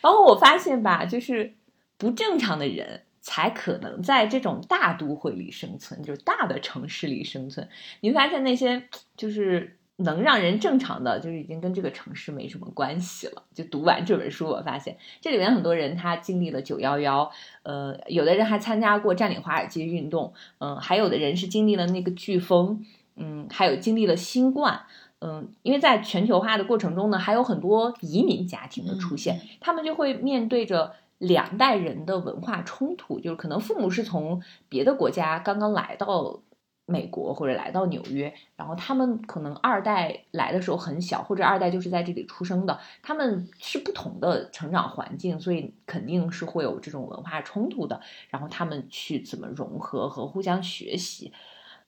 [0.00, 1.54] 然后 我发现吧，就是
[1.96, 7.68] 不正常的人才可能在这种大都会里生存，就是大的城市里生存。
[8.00, 8.82] 你会发现那些
[9.16, 13.44] 就是能让人正常的，就是已经跟这个城市没什么关系了。
[13.54, 17.30] 就读完这本书，我发现这里面很多人他经历了九幺幺，
[17.62, 24.84] 呃，有的人还参加过占领华尔街运动，嗯，还有的人是经历了那个飓风，嗯，还有经历了新冠。
[25.24, 36.40] 嗯，因为在全球化的过程中呢，还有很多移民家庭的出现，他们就会面对着两代人的文化冲突，就是可能父母是从别的国家刚刚来到
[36.86, 48.00] 美国或者来到纽约，然后他们可能二代来的时候很小，或者二代就是在这里出生的，他们是不同的成长环境，所以肯定是会有这种文化冲突的。
[48.28, 51.32] 然后他们去怎么融合和互相学习，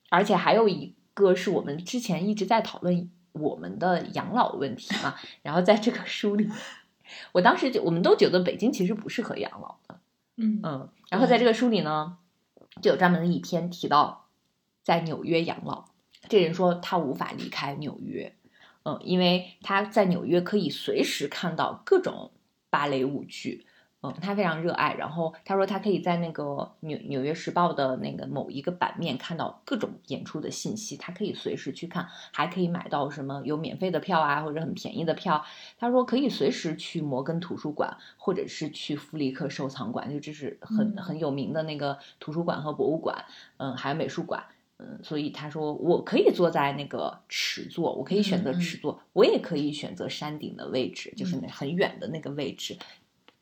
[0.09, 3.11] 而且还有一个是我们之前一直在讨论。
[3.39, 6.49] 我们的养老问题嘛，然后在这个书里，
[7.31, 9.99] 我当时就我们都觉得北京其实不适合养老的，
[10.37, 12.17] 嗯嗯，然后在这个书里呢，
[12.81, 14.27] 就有专门的一篇提到
[14.81, 15.85] 在纽约养老。
[16.27, 18.35] 这人说他无法离开纽约，
[18.83, 22.31] 嗯，因为他在纽约可以随时看到各种
[22.69, 23.65] 芭蕾舞剧。
[24.05, 24.93] 嗯，他非常热爱。
[24.93, 35.43] 然后他说，他可以在那个纽纽约时报的那个某一个版面看到各种演出的信息，他可以随时去看，还可以买到什么有免费的票啊，或者很便宜的票。
[35.77, 43.25] 他说可以随时去摩根图书馆，或者是去弗里克收藏馆，就这是很很有名的那个图书馆和博物馆。
[43.57, 44.43] 嗯，还有美术馆。
[44.77, 52.77] 嗯，所以他说我可以坐在那个尺座，我可以选择尺座，我也可以选择山顶的位置，就是那很远的那个位置。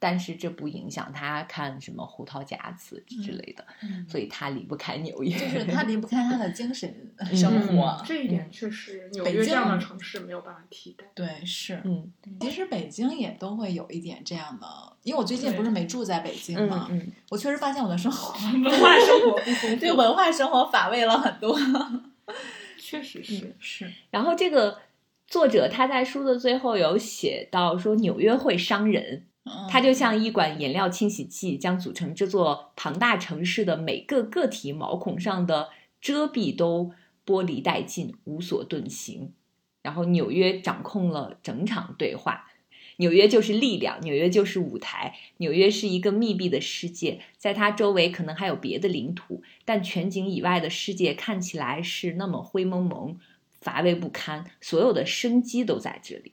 [0.03, 3.65] 但是这不影响他看什么胡桃夹子之类的，
[4.05, 6.93] 所以他离不开纽约，就是他离不开他的精神
[7.33, 8.03] 生活。
[8.05, 11.05] 这一点确实纽约这样的城市没有办法替代。
[11.15, 12.11] 对，是，嗯，
[12.41, 14.67] 其实北京也都会有一点这样的，
[15.03, 21.57] 因为我最近不是没住在北京嘛，嗯我确实发现我的生活文化生活不丰 对文化生活乏味了很多。
[22.77, 24.79] 确实是是，然后这个
[25.27, 29.27] 作者他在书的最后有写到说纽约会伤人。
[29.69, 36.93] 它就像一管颜料清洗剂，将组成这座庞大城市的每个个体毛孔上的遮蔽都
[37.25, 39.33] 剥离殆尽，无所遁形。
[39.81, 42.49] 然后纽约掌控了整场对话，
[42.97, 53.19] 纽约就是力量，纽约就是舞台，纽约是一个密闭的世界，在它周围可能还有别的领土，但全景以外的世界看起来是那么灰蒙蒙、
[53.59, 56.31] 乏味不堪，所有的生机都在这里。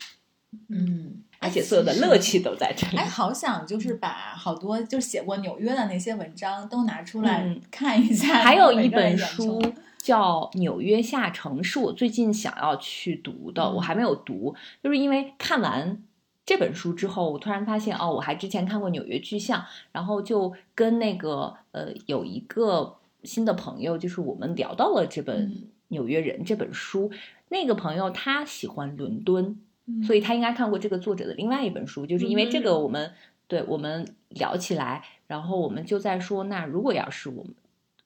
[0.68, 1.24] 嗯。
[1.40, 2.98] 而且所有的乐趣都在这里。
[2.98, 8.34] 哎，好想就是把好多就写过纽约的那些文章都拿出来看一下。
[8.44, 9.60] 还有一本书
[9.96, 16.02] 叫《纽约下城》，是我最近想要去读的，我还没有读，就是因为看完
[16.44, 19.60] 这本书之后，我突然发现哦，我还之前看过《纽约巨像》，
[19.92, 25.48] 然后就跟那个呃有一个新的朋友，就是我们聊到了这本
[25.88, 27.10] 《纽约人》这本书，
[27.48, 29.58] 那个朋友他喜欢伦敦。
[30.02, 33.12] 所以他应该看过这个作者的另外一本书，就是因为这个，我们
[33.46, 37.54] 对我们聊起来，然后我们就在说，那如果要是我们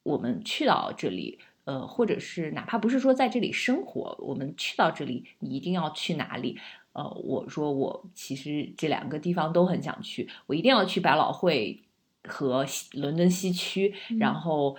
[0.02, 6.58] 我们去到这里，呃，或者是哪怕不是说在这里生活，我们去到这里，你一定要去哪里？
[6.92, 11.82] 呃，我说我其实这两个地方都很想去，我一定要去百老汇
[12.28, 14.18] 和西伦敦西区，嗯。
[14.18, 14.76] 然后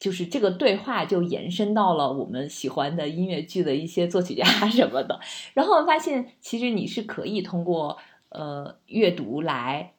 [0.00, 5.20] 就是这个对话就延伸到了我们喜欢的音乐剧的一些作曲家什么的，
[5.54, 7.96] 然后发现其实你是可以通过
[8.30, 9.92] 呃阅读来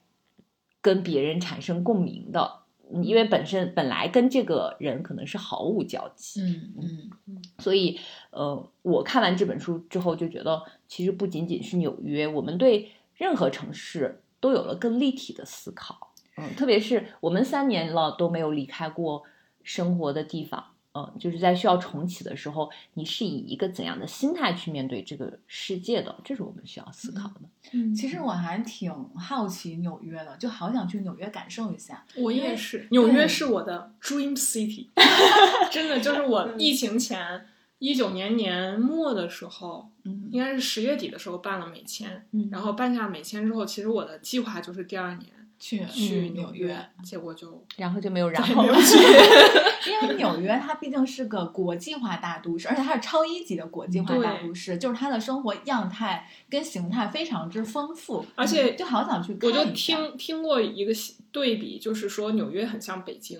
[0.81, 2.55] 跟别人产生共鸣的。
[2.55, 2.57] 嗯
[3.05, 7.97] 因为本身本来跟这个人可能是毫无交集，嗯嗯所以，
[8.31, 16.11] 呃，我看完这本书之后就觉得，其实不仅仅是纽约，我们对任何城市都有了更立体的思考。
[16.35, 19.23] 嗯，特别是我们三年了都没有离开过
[19.64, 26.16] 生活的地方，嗯，就是在需要重启的时候，你是以一个怎样的心态去面对这个世界的？
[26.24, 27.41] 这是我们需要思考的。
[27.74, 32.05] 嗯其实我还挺好奇纽约的，就好想去纽约感受一下。
[32.16, 34.88] 我也是，纽约是我的 dream city，
[35.72, 37.47] 真的就是我疫情前
[37.80, 45.32] 一九年年末的时候，嗯应该是十月底的时候办了美签，嗯然后办下美签之后，其实我的计划就是第二年
[45.62, 48.74] 去去嗯纽约，结果就然后就没有然后了。
[49.88, 60.91] 因为纽约它毕竟是个国际化大都市，而且它是超一级的国际化大都市，就是它的生活样态跟形态非常之丰富，而且就好想去看我就听听过一个
[61.32, 63.39] 对比，就是说纽约很像北京，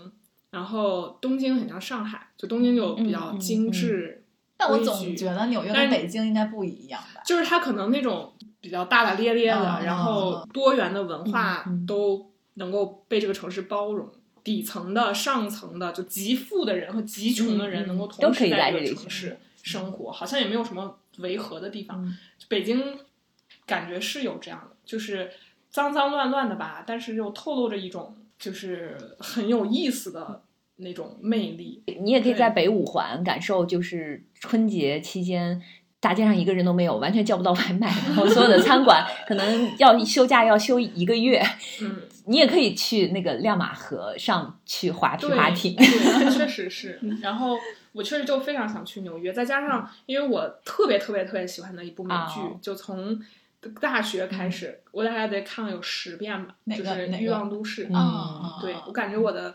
[0.52, 4.21] 然后东京很像上海，就东京就比较嗯嗯精致，
[4.62, 7.22] 但我总觉得纽约跟北京应该不一样吧？
[7.26, 14.08] 就是它可能那种比较大大咧咧的，嗯然后多元的文化都能够被这个城市包容。
[14.44, 22.04] 底层的、上层的，就极富的人和极穷的人能够同时在这个城市生活，好像也没有什么违和的地方。
[22.04, 22.98] 嗯北京
[23.68, 25.32] 感觉是有这样的，就是
[25.70, 30.42] 脏脏乱乱的吧，但是又透露着一种就是很有意思的
[30.82, 31.84] 那种魅力。
[32.02, 35.62] 你也可以在北五环感受，就是春节期间。
[36.04, 41.40] 大街上一个人都没有，完全叫不到外卖，然后所有的餐馆 可能要休假要休一个月。
[41.84, 45.76] 嗯，你也可以去那个亮马河上去划皮，划艇。
[45.76, 47.00] 对，确实是。
[47.22, 47.56] 然后
[47.92, 53.22] 我确实就非常想去纽约，再加上因为我特别特别特别喜欢的一部美剧，哦就从
[53.80, 56.84] 大学开始，我大概得看了有十遍吧，就是
[57.20, 59.54] 《欲望都市》嗯啊，对我感觉我的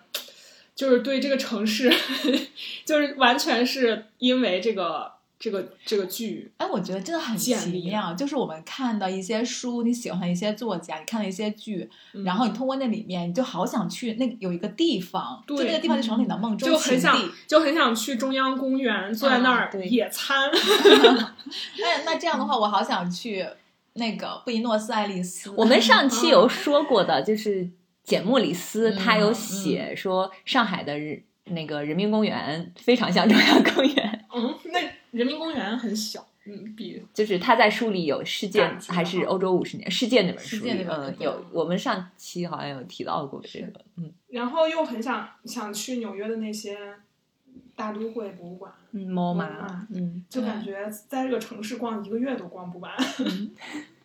[0.76, 1.92] 就是对这个城市，
[2.86, 7.54] 就是完全是因为这个这个这个剧，哎，我觉得真的很奇
[7.84, 16.90] 妙，就是我们看到一些书，你喜欢一些作家，你看了一些剧，嗯然后你通过那里面，你就好想去那有一个地方，就那个地方就成了你的梦中就情地。
[16.90, 20.50] 很想就很想去中央公园，坐在那儿野餐。
[21.80, 23.46] 那那这样的话，我好想去
[23.94, 25.50] 那个布宜诺斯艾利斯。
[25.56, 27.68] 我们上期有说过的，就是
[28.06, 34.80] 简·莫里斯，嗯他有写说上海的人那个人民公园非常像中央公园，嗯，那
[35.10, 44.10] 人民公园很小，嗯，比就是他在书里有世界还是欧洲五十年世界那本书里，嗯，有我们上期好像有提到过这个，嗯。
[44.28, 46.78] 然后又很想想去纽约的那些
[47.74, 52.92] 大都会博物馆，嗯，MoMA，啊嗯就感觉在这个城市逛一个月都逛不完。
[53.18, 53.50] 嗯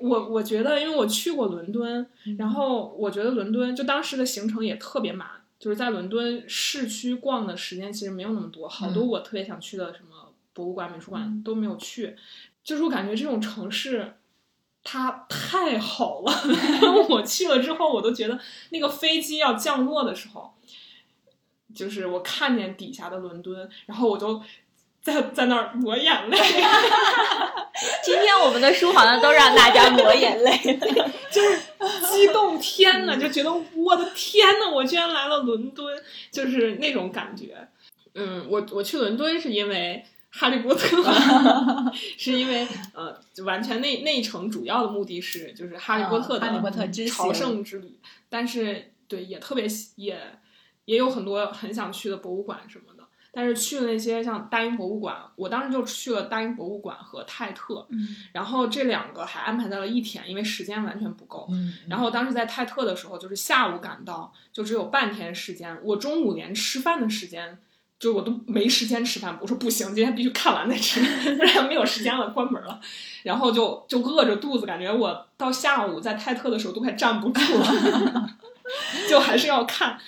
[0.00, 2.36] 我我觉得，因为我去过伦敦，嗯。
[2.38, 5.28] 然后我觉得伦敦就当时的行程也特别满，
[5.58, 9.08] 就是在伦敦市区逛的时间其实没有那么多，好多嗯。
[9.08, 11.42] 我特别想去的什么博物馆、美术馆嗯。
[11.42, 12.16] 都没有去。
[12.64, 14.14] 就是我感觉这种城市
[14.84, 16.32] 它太好了，
[17.08, 18.38] 我去了之后，我都觉得
[18.70, 20.54] 那个飞机要降落的时候，
[21.74, 24.42] 就是我看见底下的伦敦，然后我就
[25.02, 26.38] 在在那儿抹眼泪。
[28.04, 30.50] 今天我们的书好像都让大家抹眼泪，
[31.30, 31.58] 就是
[32.12, 35.86] 激动，天呐，就觉得我的天呐，我居然来了伦敦，
[36.30, 37.56] 就是那种感觉。
[38.14, 41.02] 嗯，我我去伦敦是因为哈利波特，
[42.18, 47.98] 是因为呃，就完全那那一程主要的目的是就是哈利波特的啊哈利波特之朝圣之旅，
[48.28, 49.64] 但是对也特别
[49.96, 50.20] 也
[50.84, 52.89] 也有很多很想去的博物馆什么的。
[53.32, 61.48] 但是去了那些像大英博物馆，我当时就去了大英博物馆和泰特，嗯然后这两个还安排在了一天，因为时间完全不够。
[61.50, 65.78] 嗯，然后当时在泰特的时候，就是下午赶到，就只有半天时间。
[65.82, 67.58] 我中午连吃饭的时间，
[67.98, 69.38] 就我都没时间吃饭。
[69.40, 71.00] 我说不行，今天必须看完再吃，
[71.36, 72.80] 不然没有时间了，关门了。
[73.22, 78.30] 然后就就饿着肚子，感觉我到下午在泰特的时候都快站不住了，
[79.08, 79.98] 就还是要看。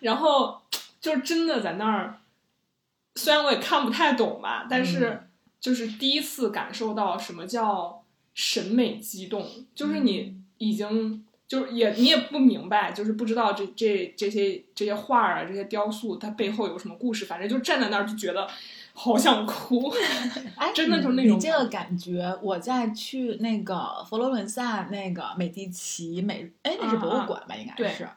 [0.00, 0.60] 然后
[1.00, 2.18] 就是真的在那儿，
[3.18, 5.28] 虽然我也看不太懂吧，但是
[5.60, 8.02] 就是第一次感受到什么叫
[8.34, 9.44] 审美激动，
[9.74, 18.48] 就是你已经就是也你也不明白，就是不知道这这这些这些画儿啊，这些雕塑它背后有什么故事，反正就站在那儿就觉得
[18.92, 19.92] 好想哭。
[20.56, 27.56] 哎，真的就是那你种这个感觉，我在去那个佛罗伦萨那个美第奇美，哎，那是博物馆吧？
[27.56, 28.08] 应该是。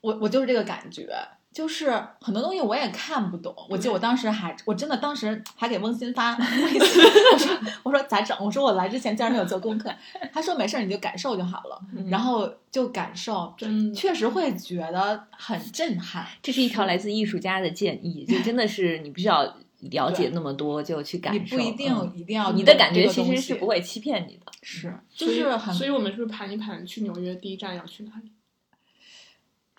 [0.00, 1.16] 我我就是这个感觉，
[1.52, 1.90] 就是
[2.20, 3.54] 很多东西我也看不懂。
[3.68, 8.36] 我记得我当时还，我真的当时还给翁鑫发 微信，我说我说咋整？
[8.40, 9.92] 我说我来之前竟然没有做功课。
[10.32, 11.78] 他说没事儿，你就感受就好了。
[11.96, 16.26] 嗯然后就感受，真确实会觉得很震撼。
[16.42, 19.42] 这是一条来自艺术家的建议，就真的是你不需要
[19.90, 24.52] 了解那么多就去感受，你不一定嗯一定要你的感觉其实是不会欺骗你的。
[24.62, 28.30] 是，就是很所以我们是不是盘一盘去纽约第一站要去哪里？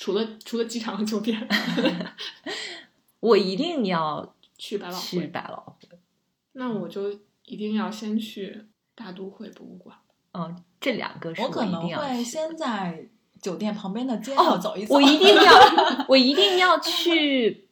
[0.04, 1.48] 除了除了机场和酒店，
[3.22, 5.28] 我一定要去百老去汇。
[5.28, 5.98] 百老汇。
[6.52, 7.10] 那我就
[7.46, 9.96] 一定要先去大都会博物馆。
[10.34, 13.08] 嗯，这两个是一我可能会定要去先在
[13.42, 14.96] 酒店旁边的街道哦走一走。
[14.96, 15.54] 我一定要，
[16.10, 17.70] 我一定要去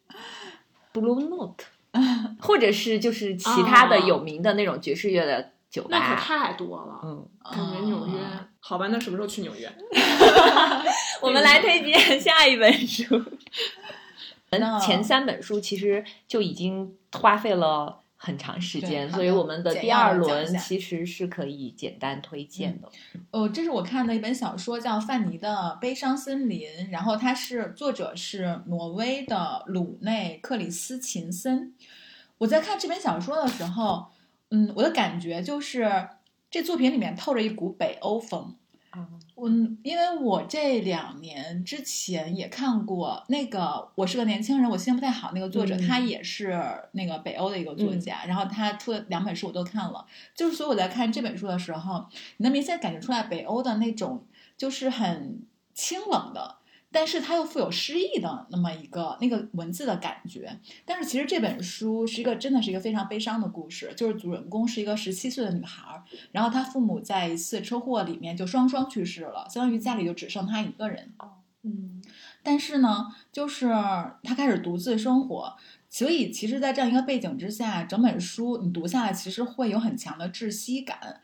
[0.94, 1.66] Blue Note，
[2.40, 6.22] 或者是就是其他的啊有名的那种爵士乐的酒吧那可。
[6.22, 8.18] 太多了，嗯，感觉纽约。
[8.24, 9.70] 啊好吧，那什么时候去纽约？
[11.22, 13.22] 我们来推荐下一本书。
[14.52, 22.90] 那前三本书其实就已经花费了很长时间，所以我们的第二轮其实是可以简单推荐的。
[23.32, 31.74] 哦，这是我看的一本小说，叫范尼的《悲伤森林》，然后它是作者是挪威的鲁内克里斯琴森。
[32.38, 34.08] 我在看这本小说的时候，
[34.50, 36.10] 嗯，我的感觉就是
[36.52, 38.56] 这作品里面透着一股北欧风。
[38.94, 43.60] 嗯，因为我这两年之前也看过那个
[43.96, 45.32] 《我是个年轻人》，我心情不太好。
[45.34, 50.06] 那个作者、嗯他也是那个北欧的一个作家，然后他出的两本书我都看了。
[50.36, 54.26] 就是所以我在看这本书的时候，你能明显感觉出来北欧的那种
[54.58, 55.42] 就是很
[55.74, 56.58] 清冷的，
[56.92, 60.60] 但是它又富有诗意的那么一个那个文字的感觉。
[60.86, 71.14] 但是其实这本书是一个真的是一个非常悲伤的故事，就是主人公是一个十七岁的女孩儿，然后她父母在一次车祸里面就双双去世了，相当于家里就只剩她一个人。
[71.64, 72.02] 嗯，
[72.42, 73.68] 但是呢，就是
[74.24, 75.56] 她开始独自生活，
[75.90, 81.22] 所以其实，在这样一个背景之下，整本书你读下来，其实会有很强的窒息感。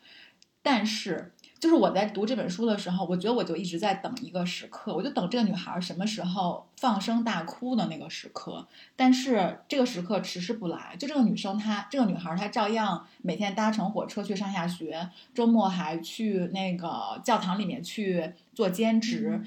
[0.62, 8.66] 但是，就是我在读这本书的时候，我觉得我就一直在等一个时刻，我就等这个女孩什么时候放声大哭的那个时刻。
[8.94, 19.42] 但是这个时刻迟迟不来，就这个女生她，这个女孩她照样每天搭乘火车去上下学，周末还去那个教堂里面去做兼职。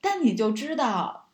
[0.00, 1.28] 但你就知道，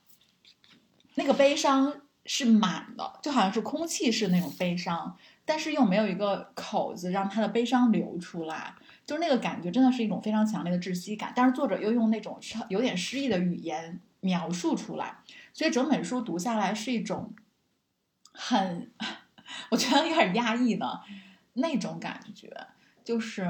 [1.14, 8.74] 那个悲伤是满的，就好像是空气是那种悲伤，但是又没有一个口子让他的悲伤流出来，
[9.04, 11.32] 就是那个感觉真的是一种非常强烈的窒息感。
[11.34, 12.38] 但是作者又用那种
[12.68, 15.18] 有点诗意的语言描述出来，
[15.52, 17.34] 所以整本书读下来是一种
[18.32, 18.90] 很，
[19.70, 21.00] 我觉得有点压抑的
[21.54, 22.48] 那种感觉，
[23.04, 23.46] 就是。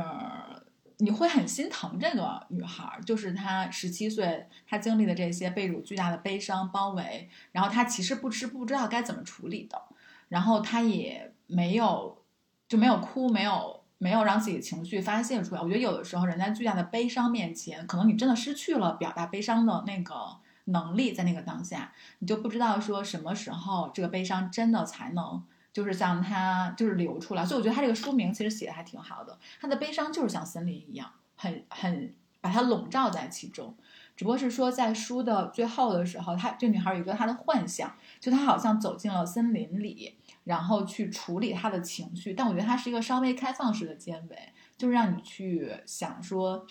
[0.99, 9.83] 你会很心疼这个女孩，就是她十七岁，她经历的这些被辱巨大的悲伤包围，然后她其实不知不知道该怎么处理的，
[10.29, 12.23] 然后她也没有
[12.67, 15.61] 就没有哭，没有没有让自己的情绪发泄出来。
[15.61, 25.43] 我觉得有的时候人在巨大的悲伤面前，可能你真的失去了表达悲伤的那个能力，在那个当下，你就不知道说什么时候这个悲伤真的才能。
[25.73, 29.39] 就是像它就是流出来，所以我觉得他这个书名其实写的还挺好的。
[29.59, 33.75] 他的悲伤就是像森林一样，很很把它笼罩在其中。
[34.15, 37.91] 只不过是说在书的最后的时候，她这女孩有一个她的幻想，
[38.23, 42.33] 就他好像走进了森林里，然后去处理他的情绪。
[42.33, 46.65] 但我觉得他是一个稍微开放式的结尾，就是让你去想说，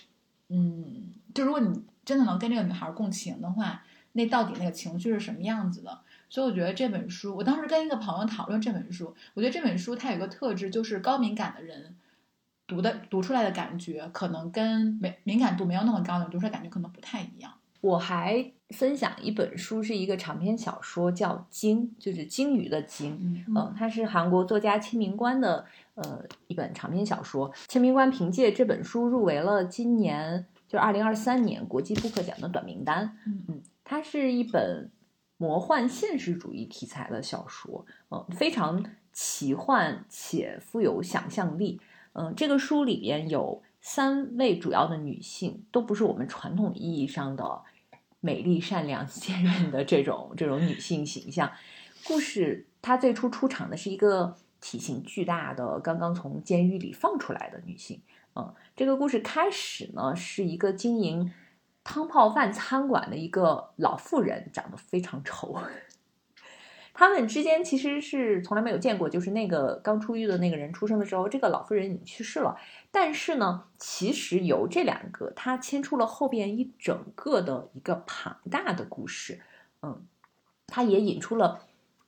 [0.48, 3.84] 嗯，就如果你真的能跟这个女孩共情的话，
[4.14, 6.00] 那到底那个情绪是什么样子的？
[6.30, 11.98] 所以我觉得这本书，我当时跟一个朋友讨论这本书，我觉得这本书它有个特质，就是高敏感的人
[12.66, 17.52] 读的读出来的感觉，可能跟敏敏感度没有那么高的读出来感觉可能不太一样。
[17.82, 23.18] 我还分享一本书，是一个长篇小说，叫《鲸》，就是鲸鱼的鲸。
[23.22, 25.66] 嗯嗯，它是韩国作家签名官的
[25.96, 27.52] 呃一本长篇小说。
[27.68, 33.18] 签名官凭借这本书入围了今年就是二零二三年国际布克奖的短名单。
[33.26, 34.90] 嗯嗯，它是一本
[35.38, 41.82] 魔幻现实主义题材的小说，嗯，非常奇幻且富有想象力。
[42.14, 47.62] 嗯，这个书里边有三位主要的女性，都不是我们传统意义上的
[48.22, 51.52] 美丽、善良、 坚韧的这种这种女性形象。
[52.06, 58.02] 故事她最初出场的是一个体型巨大的、刚刚从监狱里放出来的女性。
[58.36, 61.34] 嗯，这个故事开始呢是一个经营
[61.84, 65.60] 汤泡饭餐馆的一个老妇人，长得非常丑。
[66.94, 72.58] 他们之间其实是从来没有见过，就是那个刚出狱的那个人出生的时候，这个老妇人已经去世了。
[72.92, 79.40] 但是呢，其实由这两个，他牵出了后边一整个的一个庞大的故事。
[79.82, 80.06] 嗯，
[80.68, 81.62] 他也引出了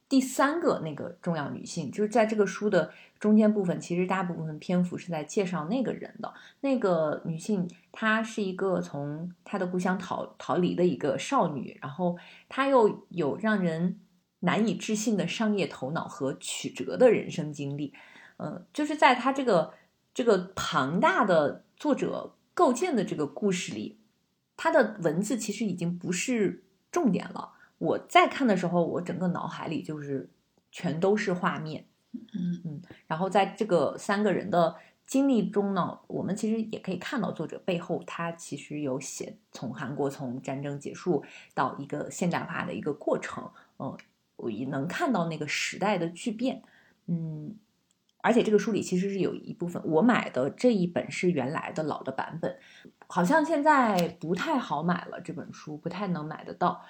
[0.10, 6.32] 第三个那个重要女性，就是在这个书的中间部分，其实大部分篇幅是在介绍那个人的。
[6.60, 12.18] 那个女性，她是一个从她的故乡逃逃离的一个少女，然后
[12.50, 13.98] 她又有让人
[14.44, 17.94] 难以置信的商业头脑和曲折的人生经历。
[18.38, 19.74] 嗯，就是在他这个。
[20.16, 23.98] 这个庞大的作者构建的这个故事里，
[24.56, 27.54] 他的文字其实已经不是重点了。
[27.80, 30.30] 我在看的时候，我整个脑海里就是
[30.72, 32.82] 全都是画面，嗯嗯。
[33.08, 34.76] 然后在这个三个人的
[35.08, 41.24] 经历中呢，我们其实也可以看到作者背后，他其实有写从韩国从战争结束
[41.56, 43.98] 到一个现代化的一个过程，嗯，
[44.36, 46.62] 我也能看到那个时代的巨变，
[47.08, 47.56] 嗯。
[48.26, 52.58] 而且这个书里其实是有一部分，我买的这一本是原来的老的版本，
[53.08, 56.86] 好像现在不太好买了，这本书不太能买得到。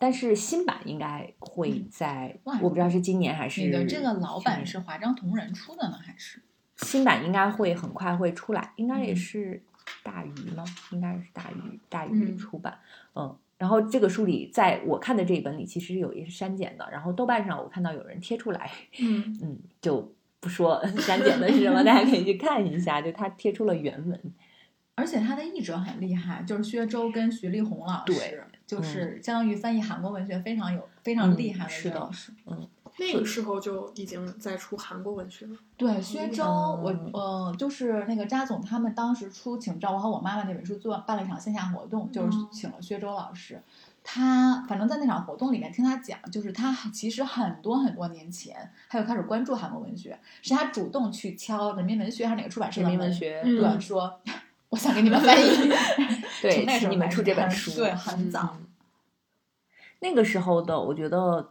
[0.00, 3.60] 但是新版应该会在，我不知道是今年还是。
[3.60, 6.42] 你的这个老版是华章同人出的呢，还是？
[6.78, 9.62] 新版应该会很快会出来，应该也是
[10.02, 10.64] 大鱼吗？
[10.90, 12.76] 应该是大鱼，大鱼出版。
[13.14, 16.88] 嗯，然后这个书里，在我看的这一本里，其实有一些是删减的。
[16.90, 20.12] 然后豆瓣上我看到有人贴出来，嗯 嗯，就。
[20.42, 23.00] 不说 删减的是什么，大家可以去看一下。
[23.00, 24.20] 就他贴出了原文，
[24.96, 32.32] 而且他的译者很厉害，就是薛周跟徐立红老师，对就是相当于翻译韩国文学非常有非常厉害的是老师。
[32.46, 35.56] 嗯，那个时候就已经在出韩国文学了。
[35.76, 43.60] 对，薛周，我呃，就是那个扎总他们当时出《请照我和我妈妈》那本书做办了一场线下活动，就是请了薛周老师。
[44.04, 54.20] 他反正在那场活动里面听他讲，就是他其实很多很多年前他就开始关注韩国文学，是他主动去敲人民文学还是哪个出版社的人民文学，对，说
[54.70, 55.48] 我想给你们翻译，
[56.42, 58.56] 对，那时候你们出这本书，对，很早。
[60.00, 61.50] 那个时候的，我觉得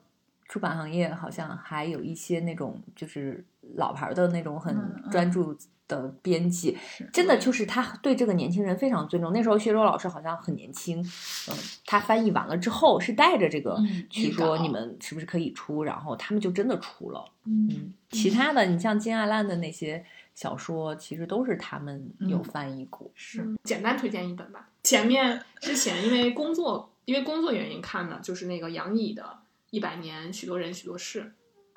[0.52, 3.44] 出版行业好像还有一些那种就是
[3.78, 4.78] 老牌的那种很
[5.10, 5.58] 专注。
[5.88, 6.78] 的编辑
[7.12, 9.34] 真的就是他对这个年轻人非常尊重。
[9.34, 11.02] 那时候薛周老师好像很年轻，
[11.50, 13.78] 嗯，他翻译完了之后是带着这个
[14.10, 17.26] 去说你们是不是可以出，然后他们就真的出了。
[17.44, 20.02] 嗯，其他的你像金爱烂的那些
[20.34, 23.12] 小说，其实都是他们有翻译过。
[23.14, 24.70] 是简单推荐一本吧。
[24.84, 29.24] 前面之前因为工作因为工作原因看的就是那个杨乙的
[29.72, 31.24] 《一百年许多人许多事》。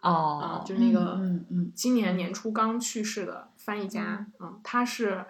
[0.07, 5.25] 哦，就是那个，嗯嗯，今年年初刚去世的翻译家，嗯，他是，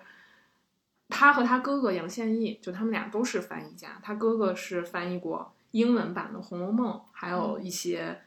[1.09, 4.01] 他和他哥哥杨宪益，就他们俩都是翻译家。
[4.03, 8.21] 他哥哥是翻译过英文版的《红楼梦》，还有一些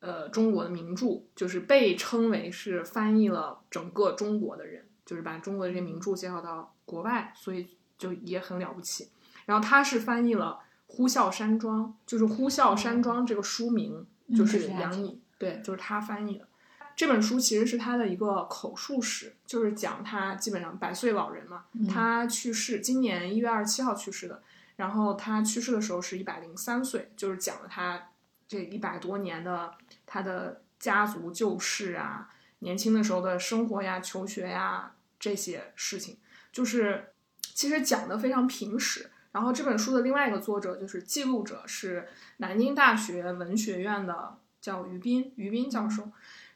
[0.00, 9.08] 呃中国的名著，就是被称为是翻译了整个中国的人，就是把中国的这些名著介绍到国外，所以就也很了不起。
[9.46, 10.58] 然后他是翻译了
[10.94, 15.18] 《呼啸山庄》，就是《呼啸山庄》这个书名就是杨颖。
[15.38, 16.46] 对，就是他翻译的
[16.94, 24.42] 这本书，其实是他的一个口述史，就是讲他基本上百岁老人嘛，他去世今年一月二十七号去世的，
[24.76, 28.10] 然后他去世的时候是一百零三岁，就是讲了他
[28.46, 29.72] 这一百多年的
[30.04, 32.28] 他的家族旧事啊，
[32.58, 36.18] 年轻的时候的生活呀、求学呀这些事情，
[36.52, 39.10] 就是其实讲的非常平实。
[39.32, 44.38] 然后这本书的另外一个作者就是记录者，是南京大学文学院的。
[44.62, 46.08] 叫于斌，于斌教授，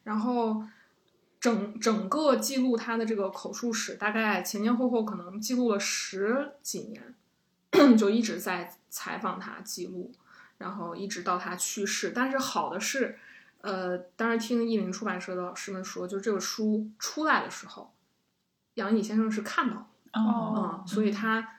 [0.04, 0.62] 然后
[1.40, 10.12] 整整个记录他的这个口述史，大概前前后后可能记录了十几年，就一直在采访他记录，
[10.58, 12.12] 然后一直到他去世。
[12.14, 13.18] 但是好的是，
[13.62, 17.92] 呃，当时听译林出版社的老师们说，就这个书出来的时候，
[18.74, 21.55] 杨乙先生是看到哦，所以他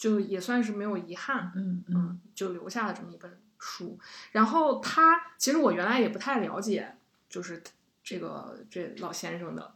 [0.00, 3.38] 就也算是没有遗憾，嗯嗯，就留下了这么一本。
[3.62, 3.98] 书，
[4.32, 6.94] 然后他其实我原来也不太了解，
[7.28, 7.62] 就是
[8.02, 9.74] 这个这老先生的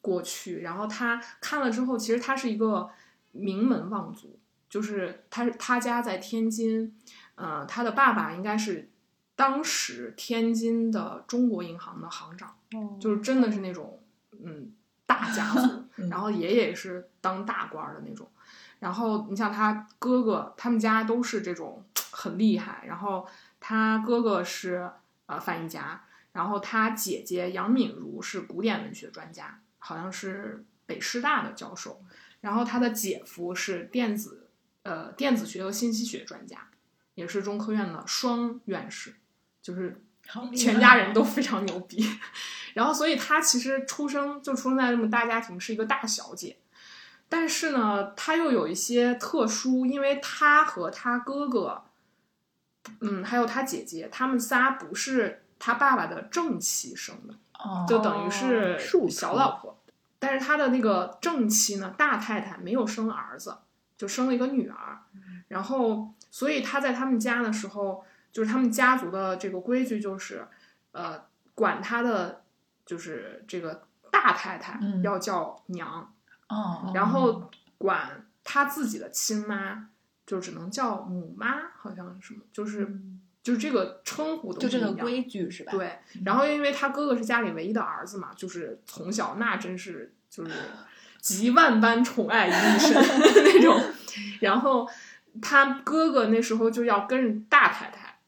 [0.00, 0.62] 过去。
[0.62, 2.90] 然后他看了之后，其实他是一个
[3.30, 6.92] 名门望族，就是他他家在天津，
[7.36, 8.90] 呃，他的爸爸应该是
[9.36, 12.56] 当时天津的中国银行的行长，
[12.98, 14.02] 就是真的是那种
[14.42, 14.72] 嗯
[15.06, 15.84] 大家族。
[16.10, 18.28] 然后爷爷是当大官的那种。
[18.82, 21.82] 然后你像他哥哥，他们家都是这种。
[22.14, 23.26] 很厉害，然后
[23.58, 24.88] 他哥哥是
[25.26, 32.02] 呃翻译家，然后他姐姐杨敏如是古典文学专家，好像是北师大的教授，
[32.42, 34.50] 然后他的姐夫是电子
[34.82, 36.68] 呃电子学和信息学专家，
[37.14, 39.14] 也是中科院的双院士，
[39.62, 40.04] 就是
[40.54, 42.06] 全家人都非常牛逼。
[42.74, 46.58] 然后，所以他其实出生就出生在这么大家庭，是一个大小姐。
[47.32, 51.84] 但是呢，他又有一些特殊，因为他和他哥哥，
[53.00, 58.78] 嗯，还有他姐姐，他们仨不是他爸爸的正妻生的，哦，就等于是
[59.08, 59.82] 小老婆。
[60.18, 63.56] 但是他的那个正妻呢，大太太没有生儿子，
[63.96, 64.98] 就生了一个女儿。
[65.48, 70.46] 然后，所以他在他们家的时候，就是他们家族的这个规矩就是，
[70.90, 71.24] 呃，
[71.54, 72.42] 管他的
[72.84, 76.11] 就是这个大太太嗯要叫娘，
[76.52, 79.88] 哦，然后管他自己的亲妈
[80.26, 82.86] 就只能叫母妈，好像是什么，就是
[83.42, 90.52] 就是这个称呼都就这个规矩是吧？，对，然后因为他哥哥是家里唯一的儿子嘛，就是从小那真是就是
[91.20, 93.80] 集万般宠爱于一身 那种。
[94.40, 94.88] 然后
[95.40, 98.20] 他哥哥那时候就要跟着大太太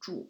[0.00, 0.28] 住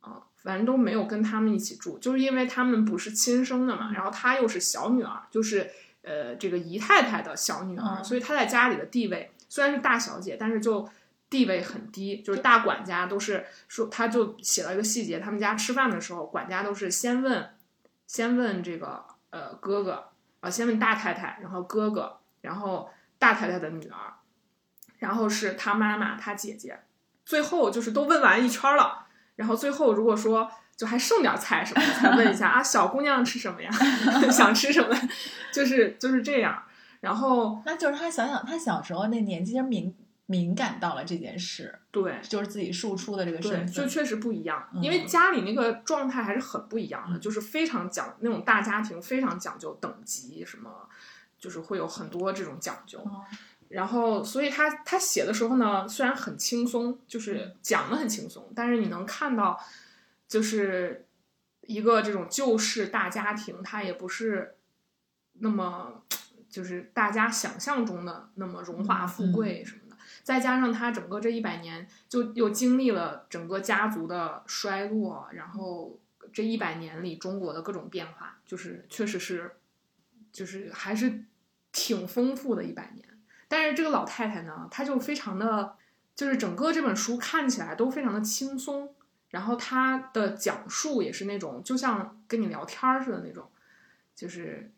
[0.00, 5.70] 啊，反正都没有跟他们一起住，就是因为他们不是亲生的嘛，然后她又是小女儿，就是
[6.08, 8.04] 呃这个姨太太的小女儿，嗯。
[8.04, 10.88] 所以她在家里的地位虽然是大小姐，但是就
[11.30, 17.50] 地位很低，就是大管家都是说，他就写了一个细节，他们家吃饭的时候，管家都是先问，
[18.06, 20.08] 先问这个呃哥哥
[20.40, 22.88] 啊，先问大太太，然后哥哥，然后
[23.18, 24.14] 大太太的女儿，
[25.00, 26.80] 然后是她妈妈、她姐姐，
[27.26, 29.06] 最后就是都问完一圈了，
[29.36, 33.70] 然后最后如果说就还剩点菜什么的，才问一下啊，小姑娘吃什么呀？
[34.30, 34.96] 想吃什么？
[35.52, 36.62] 就是就是这样。
[37.00, 39.92] 然后那就是他想想他小时候那年纪，就敏
[40.26, 50.88] 敏感到了这件事，对，就是自己庶出的这个对，身份，就确实不一样，嗯因为家里那个状态还是很不一样的，嗯就是非常讲那种大家庭，非常讲究等级，什么
[51.38, 53.00] 就是会有很多这种讲究。
[53.00, 53.24] 哦
[53.70, 59.60] 然后，所以他他写的时候呢，虽然很轻松，就是讲的很轻松，但是你能看到，
[60.28, 61.08] 就是
[61.62, 64.56] 一个这种旧式大家庭，它也不是
[65.40, 66.04] 那么
[66.48, 69.96] 就是大家想象中的那么荣华富贵什么的。
[70.22, 75.98] 再加上他整个这一百年，就又经历了整个家族的衰落，然后
[76.32, 79.52] 这一百年里中国的各种变化，就是确实是，
[80.30, 81.24] 就是还是
[81.72, 83.06] 挺丰富的一百年。
[83.48, 85.76] 但是这个老太太呢，她就非常的，
[86.14, 88.94] 就是整个这本书看起来都非常的轻松，
[89.30, 93.50] 然后她的讲述也是那种就像跟你聊天儿似的那种，
[94.14, 94.70] 就是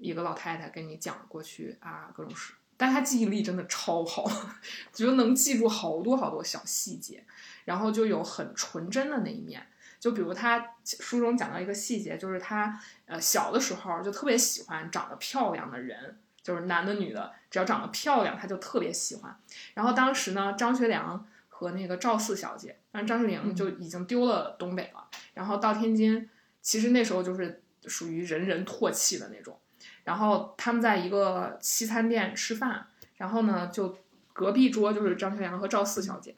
[0.00, 4.24] 一个老太太跟你讲过去啊各种事，但她记忆力真的超好，
[4.92, 7.24] 就能记住好多好多小细节，
[7.64, 9.66] 然后就有很纯真的那一面。
[10.00, 19.38] 就比如她书中讲到一个细节，就是她呃小的时候就特别喜欢长得漂亮的人，就是男的女的，只要长得漂亮，她就特别喜欢。
[19.74, 26.28] 然后当时呢，张学良和那个赵四小姐，但是张学良就已经丢了东北了，然后到天津，
[26.60, 29.58] 其实那时候就是属于人人唾弃的那种。
[30.04, 32.86] 然后他们在一个西餐店吃饭，
[33.16, 33.96] 然后呢，就
[34.32, 36.34] 隔壁桌就是张学良和赵四小姐，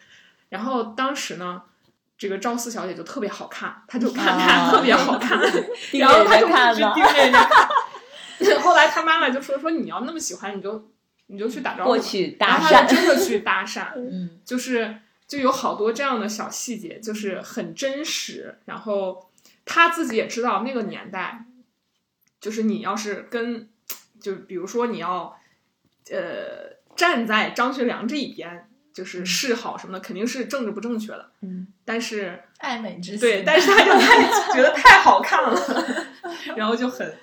[0.48, 1.62] 然后当时呢。
[2.18, 5.40] 这个赵四小姐就特别好看，她就看她啊特别好看，
[5.90, 7.68] 盯然后着她就一直盯着人家看。
[8.62, 10.88] 后来他妈妈就说：“说你要那么喜欢，你就
[11.26, 14.98] 你就去打招呼。”过去然搭后他就，真的去搭讪， 嗯就是
[15.32, 18.58] 就有好多这样的小细节，就是很真实。
[18.66, 19.30] 然后
[19.64, 21.46] 他自己也知道那个年代，
[22.38, 23.66] 就是你要是跟，
[24.20, 25.34] 就比如说你要，
[26.10, 31.32] 呃，站在张学良这一边，就是示好什么的，肯定是政治不正确的。
[31.40, 34.22] 嗯，但是爱美之心，对，但是他就太
[34.52, 36.06] 觉得太好看了，
[36.58, 37.16] 然后就很，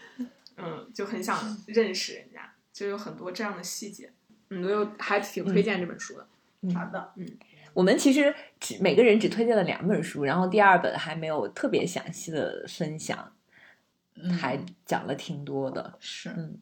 [0.57, 4.11] 嗯，就很想认识人家，就有很多这样的细节，
[4.49, 6.25] 嗯，我就还挺推荐这本书的。
[6.73, 7.13] 好的，
[7.73, 13.33] 我们其实只每个人只推荐了两本书，然后第二本还没有特别详细的分享，
[14.15, 15.97] 嗯还讲了挺多的。
[15.99, 16.57] 是嗯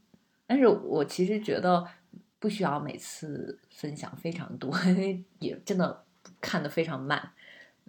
[0.46, 1.86] 但是我其实觉得
[2.40, 6.06] 不需要每次分享非常多，因为也真的
[6.40, 7.32] 看的非常慢。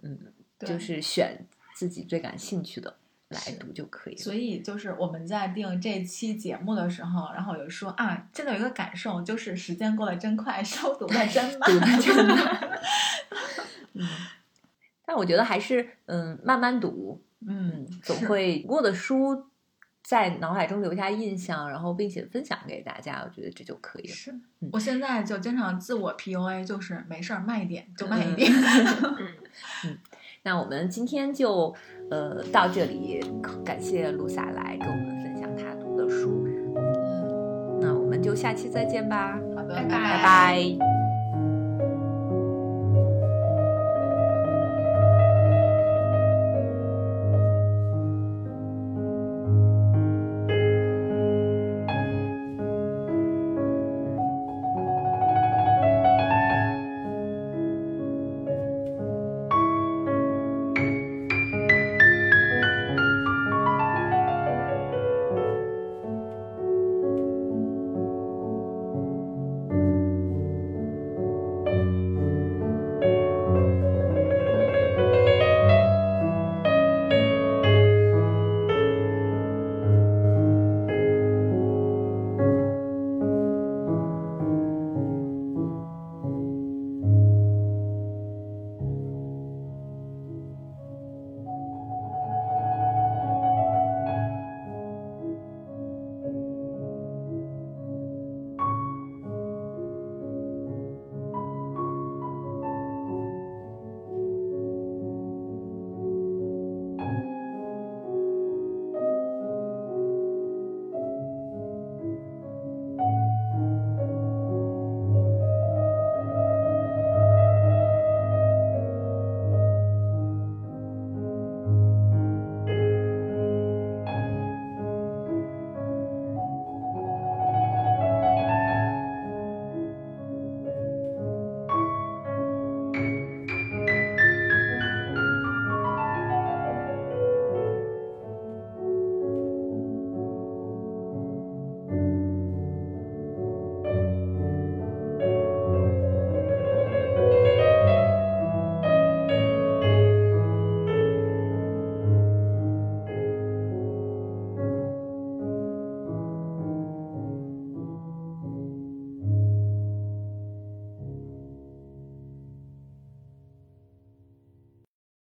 [0.01, 0.17] 嗯，
[0.59, 2.97] 就是选自己最感兴趣的
[3.29, 4.21] 来读就可以了。
[4.21, 11.69] 所以就是我们在定这期节目的时候，然后有说啊，真的有一个感受，就是时间过得真快，书读的真慢，
[12.01, 12.69] 真慢
[13.93, 14.07] 嗯，
[15.05, 19.45] 但我觉得还是嗯慢慢读，嗯嗯，总会读过的书
[20.01, 24.13] 在脑海中留下印象，然后并且分享给大家，我觉得这就可以了。
[24.13, 28.51] 是嗯我现在就经常自我 PUA，就是没事儿慢一点就慢一点。
[29.85, 29.97] 嗯，
[30.43, 31.73] 那我们今天就
[32.09, 33.19] 呃到这里，
[33.63, 36.45] 感谢露萨来跟我们分享她读的书。
[36.75, 39.89] 嗯，那我们就下期再见吧，好的，拜拜。
[39.89, 40.98] 拜拜